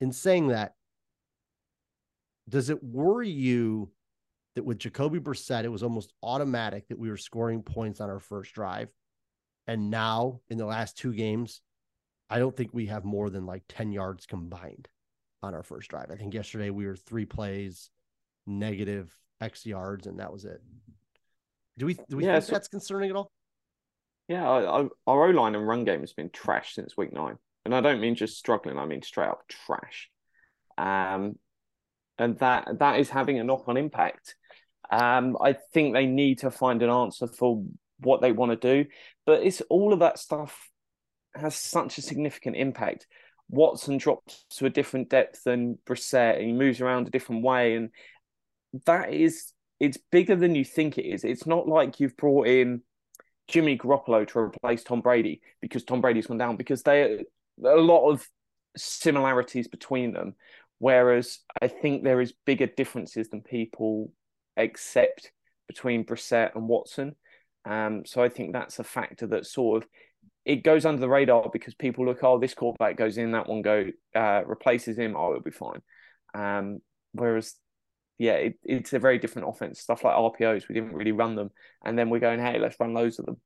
[0.00, 0.72] In saying that,
[2.48, 3.90] does it worry you
[4.54, 8.20] that with Jacoby Brissett, it was almost automatic that we were scoring points on our
[8.20, 8.88] first drive?
[9.66, 11.60] And now in the last two games,
[12.28, 14.88] I don't think we have more than like 10 yards combined
[15.42, 16.10] on our first drive.
[16.10, 17.90] I think yesterday we were three plays,
[18.46, 20.60] negative X yards, and that was it.
[21.78, 23.30] Do we do we Yeah, think so- that's concerning at all?
[24.28, 27.80] Yeah, our O line and run game has been trash since week nine, and I
[27.80, 28.76] don't mean just struggling.
[28.78, 30.10] I mean straight up trash.
[30.78, 31.38] Um,
[32.18, 34.34] and that that is having a knock on impact.
[34.90, 37.64] Um, I think they need to find an answer for
[38.00, 38.90] what they want to do,
[39.26, 40.68] but it's all of that stuff
[41.38, 43.06] has such a significant impact.
[43.48, 47.74] Watson drops to a different depth than Brissett, and he moves around a different way,
[47.74, 47.90] and
[48.86, 51.24] that is it's bigger than you think it is.
[51.24, 52.82] It's not like you've brought in
[53.48, 57.20] Jimmy Garoppolo to replace Tom Brady because Tom Brady's gone down because they are
[57.64, 58.26] a lot of
[58.76, 60.34] similarities between them.
[60.78, 64.12] Whereas I think there is bigger differences than people
[64.56, 65.32] accept
[65.68, 67.14] between Brissett and Watson.
[67.64, 69.88] Um, so I think that's a factor that sort of
[70.46, 73.62] it goes under the radar because people look, oh, this quarterback goes in, that one
[73.62, 75.82] go uh, replaces him, oh, it'll be fine.
[76.34, 76.78] Um,
[77.12, 77.54] whereas
[78.16, 79.80] yeah, it, it's a very different offense.
[79.80, 81.50] Stuff like RPOs, we didn't really run them,
[81.84, 83.40] and then we're going, hey, let's run loads of them.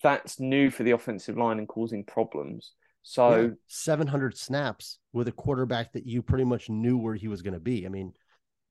[0.00, 2.72] That's new for the offensive line and causing problems.
[3.02, 7.42] So Yeah, 700 snaps with a quarterback that you pretty much knew where he was
[7.42, 7.84] going to be.
[7.84, 8.12] I mean,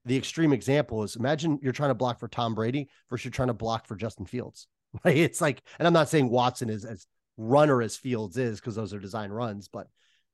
[0.05, 3.49] the extreme example is imagine you're trying to block for Tom Brady versus you're trying
[3.49, 4.67] to block for Justin Fields.
[5.05, 5.15] Right?
[5.15, 7.07] It's like, and I'm not saying Watson is as
[7.37, 9.87] runner as Fields is because those are design runs, but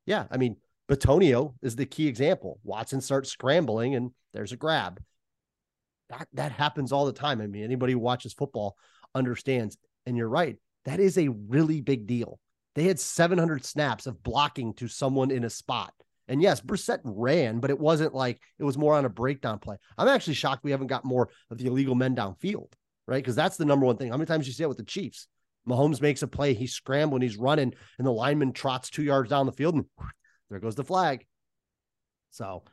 [0.05, 0.57] yeah, I mean,
[0.89, 2.59] Bitonio is the key example.
[2.63, 5.01] Watson starts scrambling and there's a grab.
[6.09, 7.41] That that happens all the time.
[7.41, 8.77] I mean, anybody who watches football
[9.13, 9.77] understands.
[10.05, 12.39] And you're right, that is a really big deal.
[12.75, 15.93] They had 700 snaps of blocking to someone in a spot.
[16.29, 19.77] And yes, Brissett ran, but it wasn't like it was more on a breakdown play.
[19.97, 22.71] I'm actually shocked we haven't got more of the illegal men downfield,
[23.07, 23.23] right?
[23.23, 24.09] Because that's the number one thing.
[24.11, 25.27] How many times you see that with the Chiefs?
[25.67, 29.45] Mahomes makes a play, he's scrambling, he's running, and the lineman trots two yards down
[29.45, 29.85] the field, and
[30.49, 31.25] there goes the flag.
[32.31, 32.63] So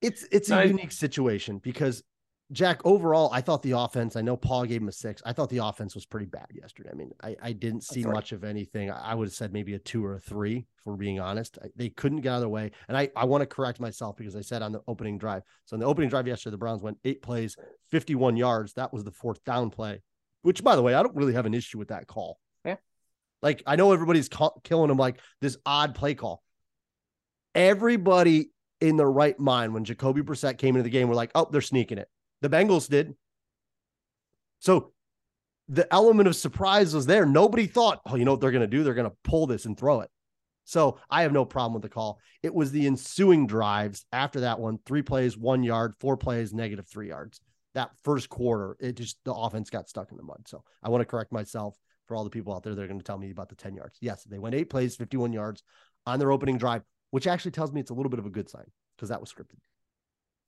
[0.00, 2.02] it's it's a unique situation because
[2.52, 5.22] Jack, overall, I thought the offense, I know Paul gave him a six.
[5.24, 6.90] I thought the offense was pretty bad yesterday.
[6.92, 8.12] I mean, I, I didn't see right.
[8.12, 8.90] much of anything.
[8.90, 11.58] I I would have said maybe a two or a three, if we're being honest.
[11.62, 12.72] I- They couldn't get out of their way.
[12.88, 15.42] And I, I want to correct myself because I said on the opening drive.
[15.64, 17.56] So in the opening drive yesterday, the Browns went eight plays,
[17.90, 18.72] 51 yards.
[18.72, 20.02] That was the fourth down play,
[20.42, 22.38] which, by the way, I don't really have an issue with that call.
[22.64, 22.76] Yeah.
[23.42, 24.28] Like, I know everybody's
[24.64, 26.42] killing them like this odd play call.
[27.54, 31.48] Everybody in their right mind when Jacoby Brissett came into the game were like, oh,
[31.50, 32.08] they're sneaking it.
[32.40, 33.14] The Bengals did.
[34.60, 34.92] So
[35.68, 37.26] the element of surprise was there.
[37.26, 38.82] Nobody thought, oh, you know what they're going to do?
[38.82, 40.10] They're going to pull this and throw it.
[40.64, 42.20] So I have no problem with the call.
[42.42, 46.86] It was the ensuing drives after that one three plays, one yard, four plays, negative
[46.88, 47.40] three yards.
[47.74, 50.46] That first quarter, it just, the offense got stuck in the mud.
[50.46, 52.98] So I want to correct myself for all the people out there that are going
[52.98, 53.96] to tell me about the 10 yards.
[54.00, 55.62] Yes, they went eight plays, 51 yards
[56.06, 58.48] on their opening drive, which actually tells me it's a little bit of a good
[58.48, 58.66] sign
[58.96, 59.58] because that was scripted.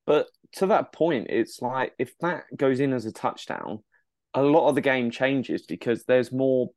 [0.05, 3.79] But to that point, it's like if that goes in as a touchdown,
[4.35, 6.71] a lot of the game changes because there's more,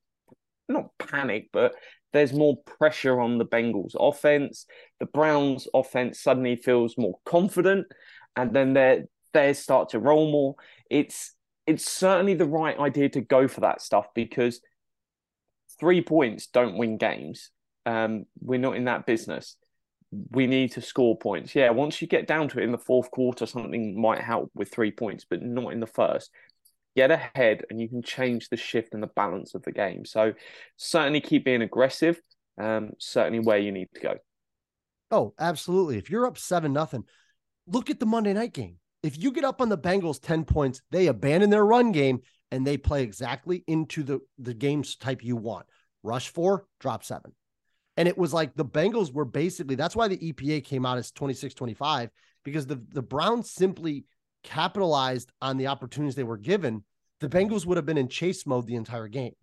[0.69, 1.73] not panic, but
[2.13, 4.67] there's more pressure on the Bengals offense.
[4.99, 7.87] The Browns offense suddenly feels more confident,
[8.35, 9.03] and then they
[9.43, 10.55] they start to roll more.
[10.89, 11.33] It's
[11.67, 14.61] it's certainly the right idea to go for that stuff because
[15.79, 17.49] three points don't win games.
[17.85, 19.57] Um, we're not in that business
[20.31, 21.55] we need to score points.
[21.55, 24.71] Yeah, once you get down to it in the fourth quarter, something might help with
[24.71, 26.31] three points, but not in the first.
[26.95, 30.05] Get ahead and you can change the shift and the balance of the game.
[30.05, 30.33] So
[30.77, 32.21] certainly keep being aggressive.
[32.57, 34.15] Um, certainly where you need to go.
[35.11, 35.97] Oh, absolutely.
[35.97, 37.03] If you're up seven nothing,
[37.67, 38.77] look at the Monday night game.
[39.05, 42.65] If you get up on the Bengals 10 points, they abandon their run game and
[42.65, 45.67] they play exactly into the, the game's type you want.
[46.01, 47.31] Rush four, drop seven.
[47.97, 51.11] And it was like the Bengals were basically that's why the EPA came out as
[51.11, 52.09] 26 25
[52.43, 54.05] because the, the Browns simply
[54.43, 56.83] capitalized on the opportunities they were given.
[57.19, 59.33] The Bengals would have been in chase mode the entire game.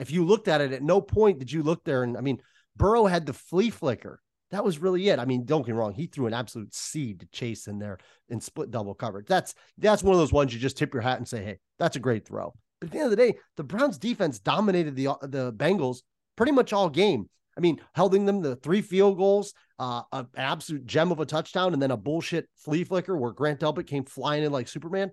[0.00, 2.04] If you looked at it, at no point did you look there.
[2.04, 2.40] And I mean,
[2.74, 4.22] Burrow had the flea flicker.
[4.54, 5.18] That was really it.
[5.18, 7.98] I mean, don't get me wrong, he threw an absolute seed to Chase in there
[8.30, 9.26] and split double coverage.
[9.26, 11.96] That's that's one of those ones you just tip your hat and say, hey, that's
[11.96, 12.54] a great throw.
[12.80, 16.02] But at the end of the day, the Browns defense dominated the the Bengals
[16.36, 17.28] pretty much all game.
[17.58, 21.72] I mean, holding them the three field goals, uh, an absolute gem of a touchdown,
[21.72, 25.10] and then a bullshit flea flicker where Grant Delpit came flying in like Superman.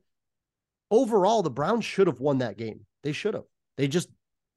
[0.91, 2.85] Overall, the Browns should have won that game.
[3.01, 3.45] They should have.
[3.75, 4.09] They just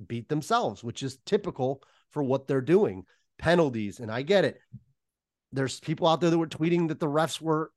[0.06, 3.06] beat themselves, which is typical for what they're doing.
[3.38, 4.58] Penalties, and I get it.
[5.52, 7.70] There's people out there that were tweeting that the refs were.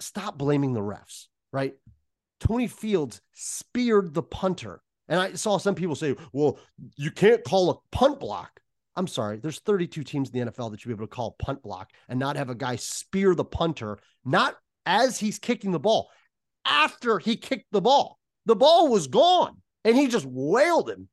[0.00, 1.74] Stop blaming the refs, right?
[2.40, 4.82] Tony Fields speared the punter.
[5.08, 6.58] And I saw some people say, well,
[6.96, 8.60] you can't call a punt block.
[8.96, 9.38] I'm sorry.
[9.38, 12.18] There's 32 teams in the NFL that you'd be able to call punt block and
[12.18, 14.56] not have a guy spear the punter, not
[14.86, 16.10] as he's kicking the ball,
[16.64, 18.18] after he kicked the ball.
[18.46, 21.08] The ball was gone and he just wailed him.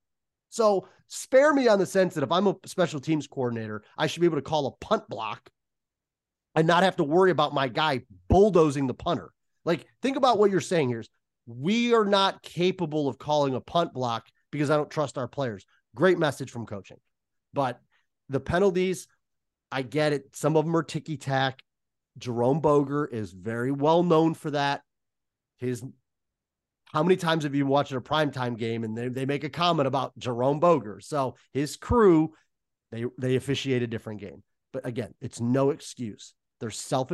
[0.50, 4.22] So spare me on the sense that if I'm a special teams coordinator, I should
[4.22, 5.50] be able to call a punt block
[6.56, 9.32] and not have to worry about my guy bulldozing the punter.
[9.66, 11.04] Like, think about what you're saying here.
[11.46, 15.66] We are not capable of calling a punt block because I don't trust our players.
[15.96, 16.98] Great message from coaching.
[17.54, 17.80] But
[18.30, 19.08] the penalties,
[19.72, 20.36] I get it.
[20.36, 21.60] Some of them are ticky tack.
[22.18, 24.82] Jerome Boger is very well known for that.
[25.58, 25.84] His
[26.94, 29.88] how many times have you watched a primetime game and they, they make a comment
[29.88, 31.00] about Jerome Boger?
[31.00, 32.34] So his crew,
[32.92, 34.44] they they officiate a different game.
[34.74, 36.34] But again, it's no excuse.
[36.60, 37.12] They're self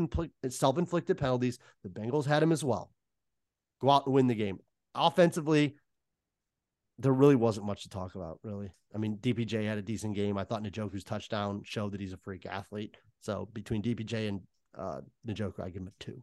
[0.49, 1.59] self inflicted penalties.
[1.83, 2.91] The Bengals had him as well.
[3.81, 4.59] Go out and win the game.
[4.95, 5.75] Offensively,
[6.97, 8.71] there really wasn't much to talk about, really.
[8.93, 10.37] I mean, DPJ had a decent game.
[10.37, 12.95] I thought Njoku's touchdown showed that he's a freak athlete.
[13.19, 14.41] So between DPJ and
[14.77, 16.21] uh, Njoku, I give him a two.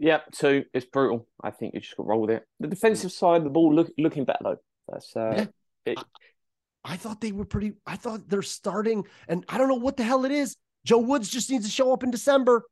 [0.00, 0.64] Yeah, two.
[0.72, 1.26] It's brutal.
[1.42, 2.44] I think you just got to roll with it.
[2.60, 4.56] The defensive side of the ball look, looking better though.
[4.88, 5.92] That's uh, Yeah.
[5.92, 5.98] it,
[6.84, 7.72] I thought they were pretty.
[7.84, 10.56] I thought they're starting, and I don't know what the hell it is.
[10.84, 12.62] Joe Woods just needs to show up in December.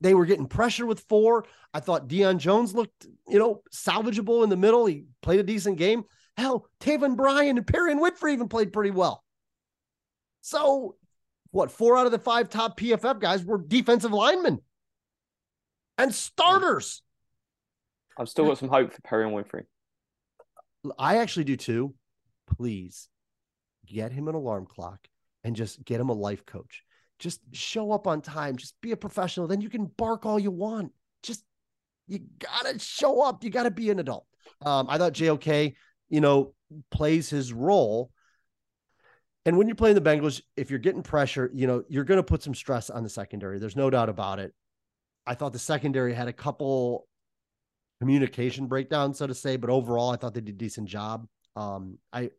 [0.00, 1.44] They were getting pressure with four.
[1.72, 4.86] I thought Deion Jones looked, you know, salvageable in the middle.
[4.86, 6.04] He played a decent game.
[6.36, 9.24] Hell, Taven Bryan and Perry and Whitford even played pretty well.
[10.42, 10.96] So,
[11.50, 11.70] what?
[11.72, 14.60] Four out of the five top PFF guys were defensive linemen
[15.98, 17.02] and starters.
[18.18, 19.64] I've still got some hope for Perrion Winfrey.
[20.98, 21.94] I actually do too.
[22.56, 23.08] Please
[23.86, 25.00] get him an alarm clock
[25.42, 26.84] and just get him a life coach.
[27.18, 28.56] Just show up on time.
[28.56, 29.46] Just be a professional.
[29.46, 30.92] Then you can bark all you want.
[31.22, 31.44] Just
[32.06, 33.42] you gotta show up.
[33.44, 34.26] You gotta be an adult.
[34.64, 35.74] Um, I thought JOK,
[36.08, 36.54] you know,
[36.90, 38.10] plays his role.
[39.46, 42.22] And when you're playing the Bengals, if you're getting pressure, you know, you're going to
[42.22, 43.58] put some stress on the secondary.
[43.58, 44.54] There's no doubt about it.
[45.26, 47.06] I thought the secondary had a couple
[48.00, 51.26] communication breakdowns, so to say, but overall, I thought they did a decent job.
[51.56, 52.30] Um, I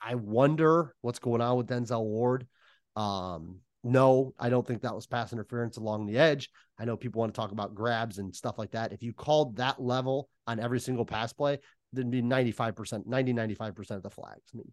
[0.00, 2.46] I wonder what's going on with Denzel Ward.
[2.96, 6.50] Um, no, I don't think that was pass interference along the edge.
[6.78, 8.92] I know people want to talk about grabs and stuff like that.
[8.92, 11.58] If you called that level on every single pass play,
[11.92, 14.42] there'd be 95%, 90, 95% of the flags.
[14.54, 14.72] I mean,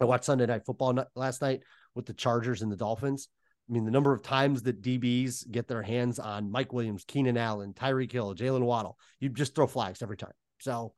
[0.00, 1.62] I watched Sunday Night Football last night
[1.94, 3.28] with the Chargers and the Dolphins.
[3.68, 7.36] I mean, the number of times that DBs get their hands on Mike Williams, Keenan
[7.36, 10.32] Allen, Tyreek Hill, Jalen Waddle, you just throw flags every time.
[10.60, 10.94] So,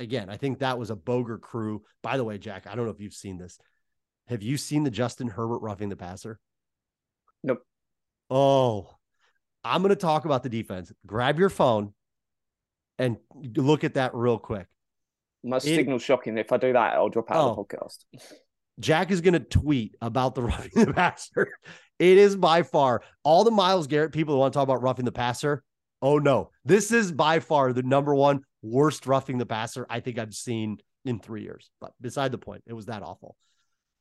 [0.00, 1.82] again, I think that was a Boger crew.
[2.02, 3.58] By the way, Jack, I don't know if you've seen this.
[4.26, 6.40] Have you seen the Justin Herbert roughing the passer?
[7.44, 7.62] Nope.
[8.28, 8.90] Oh,
[9.62, 10.92] I'm going to talk about the defense.
[11.06, 11.94] Grab your phone
[12.98, 13.16] and
[13.56, 14.66] look at that real quick.
[15.42, 16.36] My signal's shocking.
[16.36, 17.50] If I do that, I'll drop out Oh.
[17.50, 17.86] of the oh.
[17.86, 18.04] podcast.
[18.78, 21.48] Jack is going to tweet about the roughing the passer.
[21.98, 25.04] It is by far all the Myles Garrett people who want to talk about roughing
[25.04, 25.62] the passer.
[26.02, 30.18] Oh no, this is by far the number one worst roughing the passer I think
[30.18, 31.70] I've seen in three years.
[31.80, 33.36] But beside the point, it was that awful.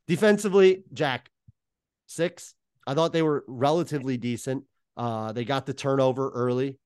[0.07, 1.29] Defensively, Jack,
[2.07, 2.53] six.
[2.87, 4.63] I thought they were relatively decent.
[4.97, 6.79] Uh, they got the turnover early.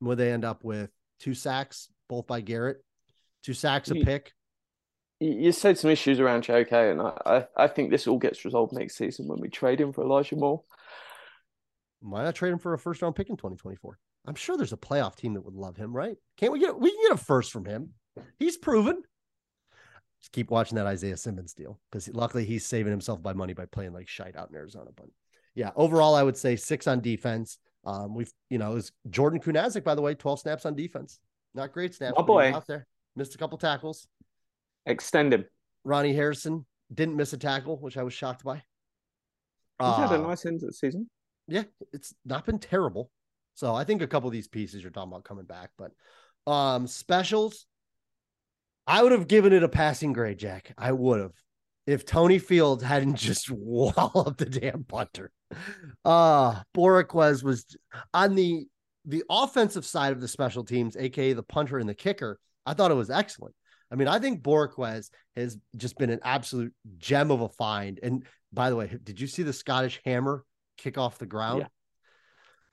[0.00, 0.90] Where they end up with
[1.20, 2.78] two sacks, both by Garrett,
[3.42, 4.32] two sacks a pick.
[5.20, 8.72] You said some issues around JK, and I, I, I think this all gets resolved
[8.72, 10.62] next season when we trade him for Elijah Moore.
[12.00, 13.98] Why not trade him for a first round pick in 2024?
[14.26, 16.16] I'm sure there's a playoff team that would love him, right?
[16.36, 17.94] Can't we get we can get a first from him?
[18.38, 19.02] He's proven.
[20.20, 23.66] Just keep watching that Isaiah Simmons deal because luckily he's saving himself by money by
[23.66, 24.90] playing like shite out in Arizona.
[24.94, 25.06] But
[25.54, 27.58] yeah, overall, I would say six on defense.
[27.84, 31.18] Um, we've you know, it was Jordan Kunaszyk, by the way, 12 snaps on defense.
[31.54, 32.16] Not great snaps.
[32.16, 32.56] My but he was boy.
[32.56, 32.86] out there
[33.18, 34.06] missed a couple tackles.
[34.88, 35.44] Extend him.
[35.84, 38.56] Ronnie Harrison didn't miss a tackle, which I was shocked by.
[39.80, 41.08] He's had a Uh, nice end to the season.
[41.46, 43.10] yeah, it's not been terrible.
[43.54, 45.92] So I think a couple of these pieces you're talking about coming back, but
[46.50, 47.66] um specials,
[48.86, 50.72] I would have given it a passing grade, Jack.
[50.78, 51.32] I would have.
[51.86, 55.30] If Tony Fields hadn't just walloped the damn punter.
[56.04, 57.76] Uh Bojorquez was
[58.14, 58.66] on the
[59.04, 62.38] the offensive side of the special teams, aka the punter and the kicker.
[62.66, 63.54] I thought it was excellent.
[63.90, 67.98] I mean, I think Bojorquez has just been an absolute gem of a find.
[68.02, 70.44] And by the way, did you see the Scottish hammer
[70.76, 71.60] kick off the ground?
[71.60, 71.66] Yeah.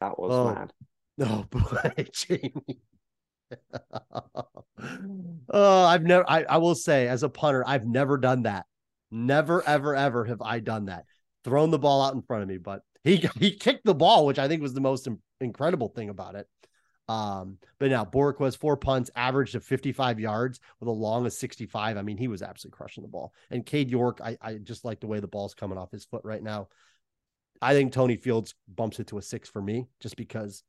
[0.01, 0.53] That was Oh.
[0.53, 0.73] mad.
[1.17, 2.51] Oh boy, Jamie.
[5.49, 8.65] oh, I've never I, I will say as a punter, I've never done that.
[9.11, 11.05] Never, ever, ever have I done that.
[11.45, 14.39] Thrown the ball out in front of me, but he he kicked the ball, which
[14.39, 16.47] I think was the most im- incredible thing about it.
[17.07, 21.97] Um, but now Bojorquez four punts, averaged of 55 yards with a long of 65.
[21.97, 23.33] I mean, he was absolutely crushing the ball.
[23.51, 26.21] And Cade York, I, I just like the way the ball's coming off his foot
[26.23, 26.69] right now.
[27.61, 30.63] I think Tony Fields bumps it to a six for me, just because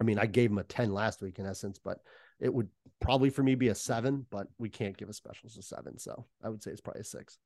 [0.00, 1.98] I mean, I gave him a 10 last week in essence, but
[2.40, 2.68] it would
[3.00, 5.96] probably for me be a seven, but we can't give a specials a seven.
[5.96, 7.38] So I would say it's probably a six.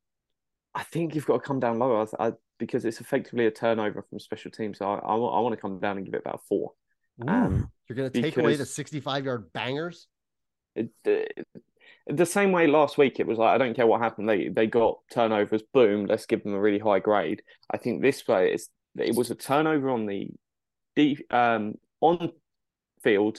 [0.75, 4.19] I think you've got to come down lower I, because it's effectively a turnover from
[4.19, 4.79] special teams.
[4.79, 6.73] So I, I, I want to come down and give it about four.
[7.27, 10.07] Um, You're going to take away the 65 yard bangers.
[10.75, 11.47] It, it,
[12.07, 14.29] the same way last week, it was like I don't care what happened.
[14.29, 15.63] They they got turnovers.
[15.73, 17.43] Boom, let's give them a really high grade.
[17.71, 20.31] I think this way is it was a turnover on the
[20.95, 22.33] deep um on
[23.03, 23.39] field.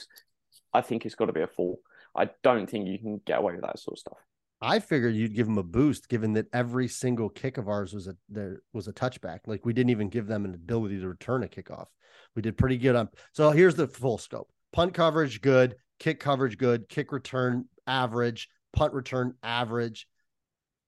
[0.74, 1.78] I think it's got to be a four.
[2.16, 4.18] I don't think you can get away with that sort of stuff.
[4.60, 8.08] I figured you'd give them a boost given that every single kick of ours was
[8.08, 9.40] a there was a touchback.
[9.46, 11.88] Like we didn't even give them an ability to return a kickoff.
[12.36, 14.50] We did pretty good on so here's the full scope.
[14.74, 20.08] Punt coverage good, kick coverage good, kick return average, punt return average.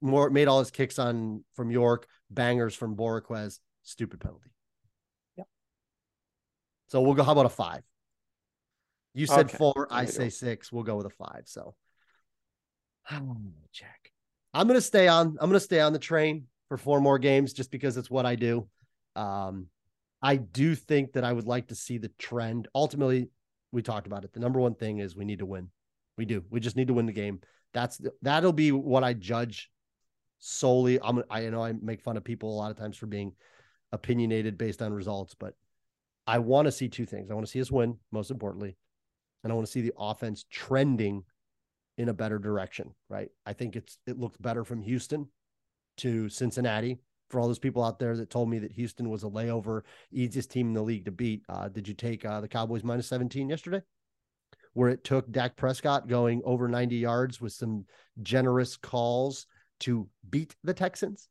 [0.02, 4.50] More made all his kicks on from York, bangers from Bojorquez, stupid penalty.
[5.38, 5.48] Yep.
[6.88, 7.84] So we'll go how about a five?
[9.14, 10.72] You said Okay, four, I say six.
[10.72, 11.44] We'll go with a five.
[11.46, 11.76] So
[13.72, 14.12] Jack.
[14.54, 15.38] I'm gonna stay on.
[15.40, 18.36] I'm gonna stay on the train for four more games just because it's what I
[18.36, 18.68] do.
[19.16, 19.68] Um,
[20.22, 22.68] I do think that I would like to see the trend.
[22.74, 23.30] Ultimately,
[23.72, 24.34] we talked about it.
[24.34, 25.70] The number one thing is we need to win.
[26.18, 26.44] We do.
[26.50, 27.42] We just need to win the game.
[27.74, 29.70] That's that'll be what I judge
[30.40, 31.00] solely.
[31.02, 33.34] I'm I know I make fun of people a lot of times for being
[33.92, 35.54] opinionated based on results, but
[36.28, 37.32] I want to see two things.
[37.32, 38.76] I want to see us win, most importantly,
[39.44, 41.24] and I want to see the offense trending
[42.00, 42.96] in a better direction.
[43.10, 43.30] Right.
[43.46, 45.28] I think it's it looks better from Houston
[45.98, 46.98] to Cincinnati.
[47.30, 49.82] For all those people out there that told me that Houston was a layover,
[50.12, 53.08] easiest team in the league to beat, uh, did you take uh, the Cowboys minus
[53.08, 53.84] 17 yesterday?
[54.74, 57.86] Where it took Dak Prescott going over 90 yards with some
[58.24, 59.46] generous calls
[59.82, 61.28] to beat the Texans.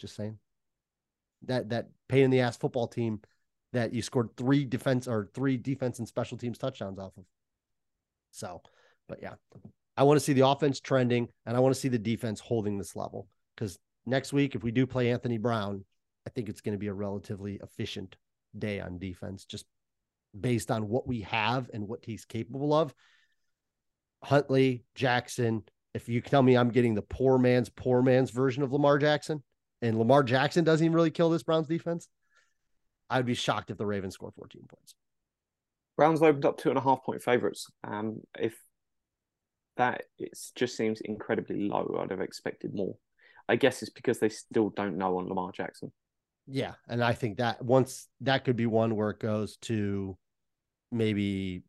[0.00, 0.38] Just saying.
[1.46, 3.20] That that pain in the ass football team
[3.72, 7.24] that you scored three defense or three defense and special teams touchdowns off of.
[8.32, 8.62] So,
[9.08, 9.34] but yeah,
[10.00, 12.78] I want to see the offense trending and I want to see the defense holding
[12.78, 15.84] this level because next week, if we do play Anthony Brown,
[16.26, 18.16] I think it's going to be a relatively efficient
[18.58, 19.66] day on defense, just
[20.38, 22.94] based on what we have and what he's capable of.
[24.24, 28.72] Huntley, Jackson, if you tell me I'm getting the poor man's poor man's version of
[28.72, 29.42] Lamar Jackson
[29.82, 32.08] and Lamar Jackson doesn't even really kill this Browns defense,
[33.10, 34.94] I'd be shocked if the Ravens score 14 points.
[35.98, 37.66] Browns opened up two and a half point favorites.
[37.84, 38.56] Um, if
[39.76, 42.96] that it just seems incredibly low, I'd have expected more.
[43.48, 45.90] I guess it's because they still don't know on Lamar Jackson.
[46.46, 50.16] Yeah, and I think that once that could be one where it goes to
[50.90, 51.62] maybe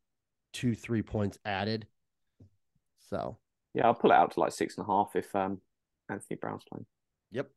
[0.54, 1.88] two, three points added.
[3.10, 3.38] So
[3.74, 5.60] Yeah, I'll pull it out to like six and a half if um,
[6.10, 6.86] Anthony Brown's playing.
[7.32, 7.50] Yep.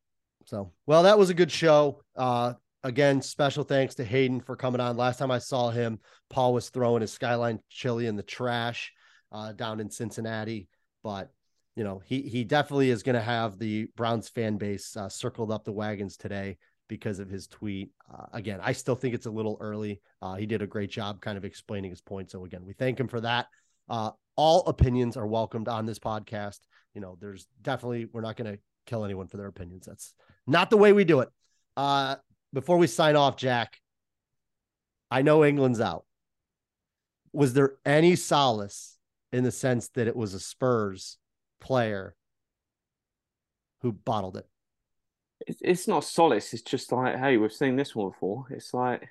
[0.47, 2.03] So, well, that was a good show.
[2.16, 4.97] Uh, again, special thanks to Hayden for coming on.
[4.97, 5.99] Last time I saw him,
[6.30, 8.92] Paul was throwing his Skyline chili in the trash
[9.32, 10.68] uh, down in Cincinnati.
[11.02, 11.30] But
[11.76, 15.50] you know, he he definitely is going to have the Browns fan base uh, circled
[15.50, 16.56] up the wagons today
[16.88, 17.90] because of his tweet.
[18.12, 20.00] Uh, again, I still think it's a little early.
[20.22, 22.30] Uh, he did a great job kind of explaining his point.
[22.30, 23.46] So again, we thank him for that.
[23.88, 26.60] Uh, all opinions are welcomed on this podcast.
[26.94, 29.86] You know, there's definitely we're not going to kill anyone for their opinions.
[29.86, 30.14] That's
[30.46, 31.28] not the way we do it.
[31.76, 32.16] Uh,
[32.52, 33.80] before we sign off, Jack,
[35.10, 36.04] I know England's out.
[37.32, 38.93] Was there any solace
[39.35, 41.18] in the sense that it was a Spurs
[41.61, 42.14] player
[43.82, 44.47] who bottled it?
[45.47, 46.55] It's, it's not solace.
[46.55, 48.47] It's just like, hey, we've seen this one before.
[48.51, 49.03] It's like,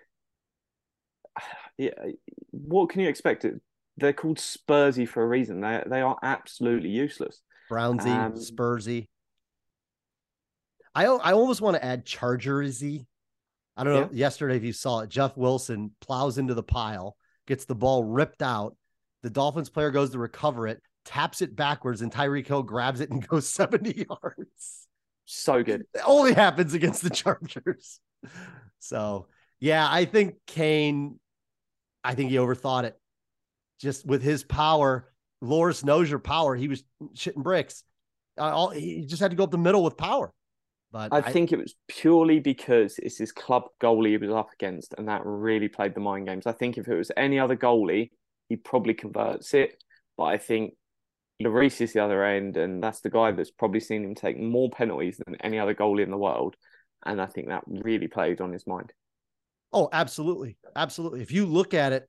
[1.78, 1.92] yeah,
[2.52, 3.46] what can you expect?
[3.98, 5.60] They're called Spursy for a reason.
[5.60, 7.42] They they are absolutely useless.
[7.70, 9.10] Brownsy, Um, Spursy.
[10.96, 13.06] I I almost want to add Chargersy.
[13.76, 14.10] I don't know.
[14.14, 18.42] Yesterday, if you saw it, Jeff Wilson plows into the pile, gets the ball ripped
[18.42, 18.78] out.
[19.24, 23.10] The Dolphins player goes to recover it, taps it backwards, and Tyreek Hill grabs it
[23.10, 24.88] and goes 70 yards.
[25.26, 25.82] So good.
[25.94, 28.00] It only happens against the Chargers.
[28.80, 29.28] So,
[29.60, 31.20] yeah, I think Kane,
[32.04, 33.00] I think he overthought it.
[33.80, 35.12] Just with his power,
[35.42, 36.56] Lloris knows your power.
[36.56, 36.84] He was
[37.16, 37.84] shitting bricks.
[38.38, 40.34] Uh, all, he just had to go up the middle with power.
[40.92, 44.94] But I think it was purely because it's his club goalie he was up against,
[44.98, 46.46] and that really played the mind games.
[46.46, 48.12] I think if it was any other goalie,
[48.50, 49.82] he probably converts it.
[50.18, 50.76] But I think
[51.42, 54.70] Lloris is the other end, and that's the guy that's probably seen him take more
[54.70, 56.56] penalties than any other goalie in the world.
[57.06, 58.94] And I think that really played on his mind.
[59.74, 60.58] Oh, absolutely.
[60.76, 61.22] Absolutely.
[61.22, 62.08] If you look at it,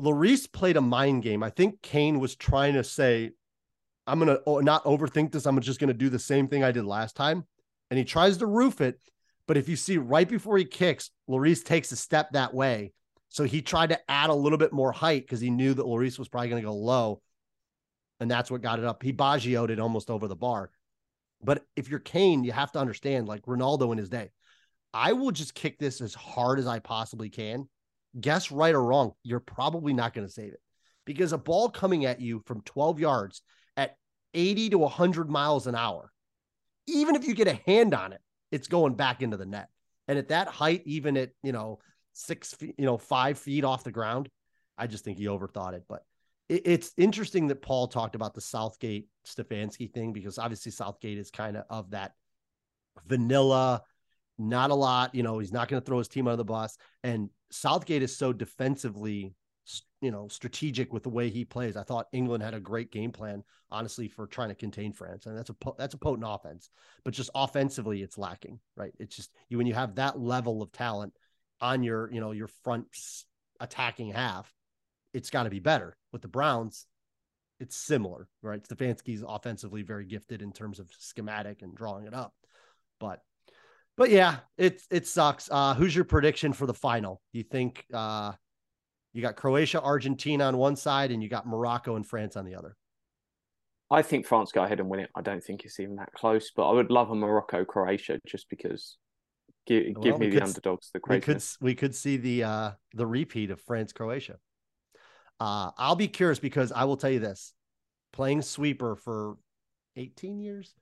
[0.00, 1.42] Lloris played a mind game.
[1.42, 3.30] I think Kane was trying to say,
[4.06, 5.46] I'm going to oh, not overthink this.
[5.46, 7.44] I'm just going to do the same thing I did last time.
[7.90, 9.00] And he tries to roof it.
[9.46, 12.92] But if you see right before he kicks, Lloris takes a step that way.
[13.28, 16.18] So he tried to add a little bit more height because he knew that Lloris
[16.18, 17.20] was probably going to go low.
[18.20, 19.02] And that's what got it up.
[19.02, 20.70] He Baggioed it almost over the bar.
[21.42, 24.30] But if you're Kane, you have to understand, like Ronaldo in his day,
[24.92, 27.68] I will just kick this as hard as I possibly can.
[28.18, 30.60] Guess right or wrong, you're probably not going to save it
[31.04, 33.42] because a ball coming at you from 12 yards
[33.76, 33.96] at
[34.32, 36.12] 80 to 100 miles an hour,
[36.86, 38.20] even if you get a hand on it,
[38.50, 39.68] it's going back into the net.
[40.06, 41.80] And at that height, even at, you know,
[42.14, 44.30] six feet, you know, five feet off the ground,
[44.78, 45.84] I just think he overthought it.
[45.88, 46.02] But
[46.48, 51.30] it, it's interesting that Paul talked about the Southgate Stefanski thing because obviously Southgate is
[51.30, 52.12] kind of of that
[53.06, 53.82] vanilla,
[54.38, 55.14] not a lot.
[55.14, 56.76] You know, he's not going to throw his team under the bus.
[57.02, 59.34] And Southgate is so defensively,
[60.00, 61.76] you know, strategic with the way he plays.
[61.76, 65.36] I thought England had a great game plan, honestly, for trying to contain France, and
[65.36, 66.70] that's a that's a potent offense.
[67.04, 68.60] But just offensively, it's lacking.
[68.76, 68.92] Right?
[68.98, 71.14] It's just you when you have that level of talent
[71.64, 72.86] on your you know your front
[73.58, 74.52] attacking half,
[75.12, 75.96] it's got to be better.
[76.12, 76.86] With the Browns,
[77.58, 78.62] it's similar, right?
[78.62, 82.34] Stefanski's offensively very gifted in terms of schematic and drawing it up.
[83.00, 83.20] But
[83.96, 85.48] but yeah, it it sucks.
[85.50, 87.22] Uh who's your prediction for the final?
[87.32, 88.32] You think uh
[89.12, 92.56] you got Croatia, Argentina on one side, and you got Morocco and France on the
[92.56, 92.76] other?
[93.90, 95.10] I think France go ahead and win it.
[95.14, 98.50] I don't think it's even that close, but I would love a Morocco Croatia just
[98.50, 98.96] because
[99.66, 102.70] give, Well, give me the could- underdogs the we could we could see the uh
[102.94, 104.38] the repeat of France Croatia.
[105.40, 107.52] Uh I'll be curious because I will tell you this.
[108.12, 109.36] Playing sweeper for
[109.96, 110.74] 18 years,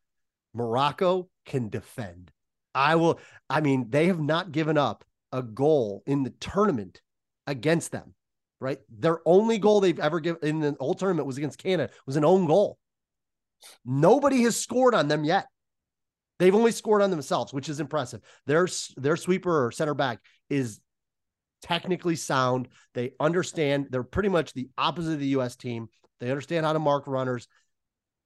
[0.54, 2.30] Morocco can defend.
[2.74, 3.18] I will
[3.48, 7.00] I mean, they have not given up a goal in the tournament
[7.46, 8.14] against them,
[8.60, 8.80] right?
[8.90, 12.24] Their only goal they've ever given in the whole tournament was against Canada, was an
[12.24, 12.78] own goal.
[13.84, 15.46] Nobody has scored on them yet.
[16.42, 18.20] They've only scored on themselves, which is impressive.
[18.46, 18.66] Their
[18.96, 20.18] their sweeper or center back
[20.50, 20.80] is
[21.62, 22.66] technically sound.
[22.94, 23.86] They understand.
[23.90, 25.54] They're pretty much the opposite of the U.S.
[25.54, 25.86] team.
[26.18, 27.46] They understand how to mark runners.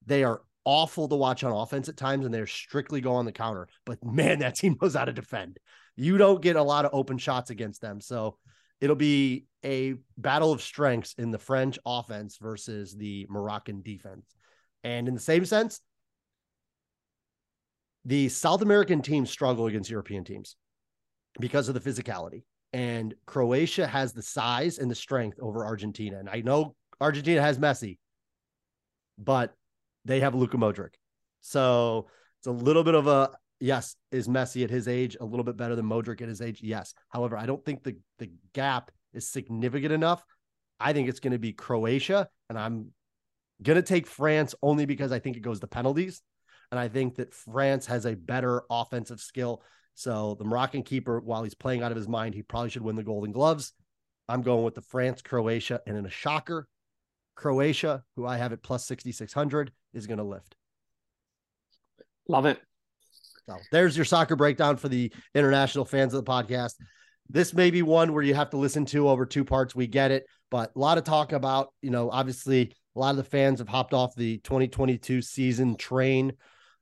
[0.06, 3.32] They are awful to watch on offense at times, and they're strictly go on the
[3.32, 3.68] counter.
[3.84, 5.58] But man, that team knows how to defend.
[5.94, 8.38] You don't get a lot of open shots against them, so
[8.80, 14.24] it'll be a battle of strengths in the French offense versus the Moroccan defense.
[14.82, 15.82] And in the same sense,
[18.07, 20.57] the South American teams struggle against European teams
[21.40, 22.44] because of the physicality.
[22.72, 26.18] And Croatia has the size and the strength over Argentina.
[26.18, 27.98] And I know Argentina has Messi,
[29.18, 29.54] but
[30.04, 30.94] they have Luka Modric.
[31.40, 32.07] So
[32.38, 35.57] it's a little bit of a yes, is Messi at his age a little bit
[35.57, 36.61] better than Modric at his age?
[36.62, 36.94] Yes.
[37.09, 40.22] However, I don't think the, the gap is significant enough.
[40.78, 42.92] I think it's going to be Croatia, and I'm
[43.62, 46.22] going to take France only because I think it goes to penalties.
[46.70, 49.62] And I think that France has a better offensive skill.
[49.94, 52.96] So the Moroccan keeper, while he's playing out of his mind, he probably should win
[52.96, 53.72] the Golden Gloves.
[54.28, 56.66] I'm going with the France, Croatia, and in a shocker,
[57.36, 60.56] Croatia, who I have at plus 6,600, is going to lift.
[62.28, 62.60] Love it.
[63.48, 66.74] So there's your soccer breakdown for the international fans of the podcast.
[67.28, 69.74] This may be one where you have to listen to over two parts.
[69.74, 73.16] We get it, but a lot of talk about, you know, obviously a lot of
[73.16, 76.32] the fans have hopped off the 2022 season train,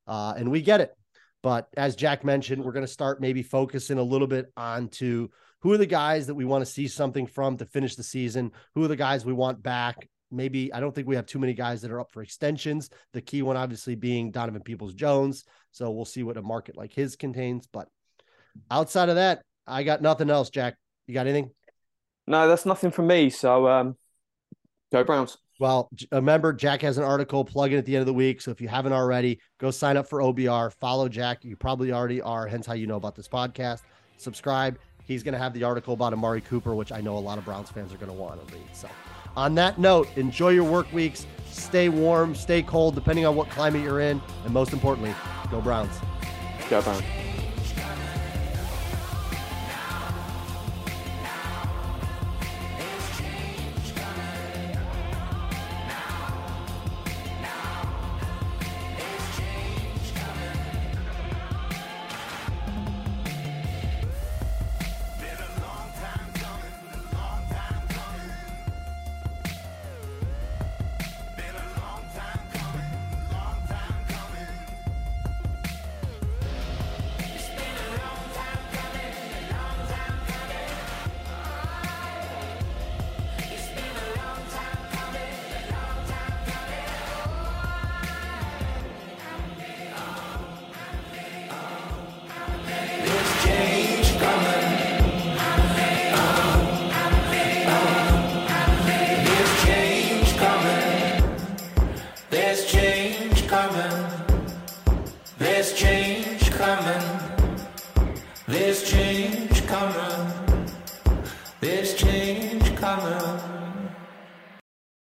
[0.06, 0.94] uh, and we get it.
[1.42, 5.28] But as Jack mentioned, we're going to start maybe focusing a little bit onto
[5.60, 8.52] who are the guys that we want to see something from to finish the season,
[8.74, 10.08] who are the guys we want back.
[10.30, 12.90] Maybe I don't think we have too many guys that are up for extensions.
[13.12, 15.44] The key one, obviously, being Donovan Peoples Jones.
[15.70, 17.66] So we'll see what a market like his contains.
[17.66, 17.88] But
[18.70, 20.76] outside of that, I got nothing else, Jack.
[21.06, 21.50] You got anything?
[22.26, 23.30] No, that's nothing from me.
[23.30, 23.96] So um,
[24.92, 25.36] go Browns.
[25.60, 28.14] Well, j- uh, remember, Jack has an article plug in at the end of the
[28.14, 28.40] week.
[28.40, 31.44] So if you haven't already, go sign up for OBR, follow Jack.
[31.44, 33.82] You probably already are, hence how you know about this podcast.
[34.16, 34.78] Subscribe.
[35.04, 37.44] He's going to have the article about Amari Cooper, which I know a lot of
[37.44, 38.64] Browns fans are going to want to read.
[38.72, 38.88] So,
[39.36, 41.26] on that note, enjoy your work weeks.
[41.50, 44.20] Stay warm, stay cold, depending on what climate you're in.
[44.44, 45.14] And most importantly,
[45.50, 45.92] go Browns.
[46.70, 47.04] Go Browns.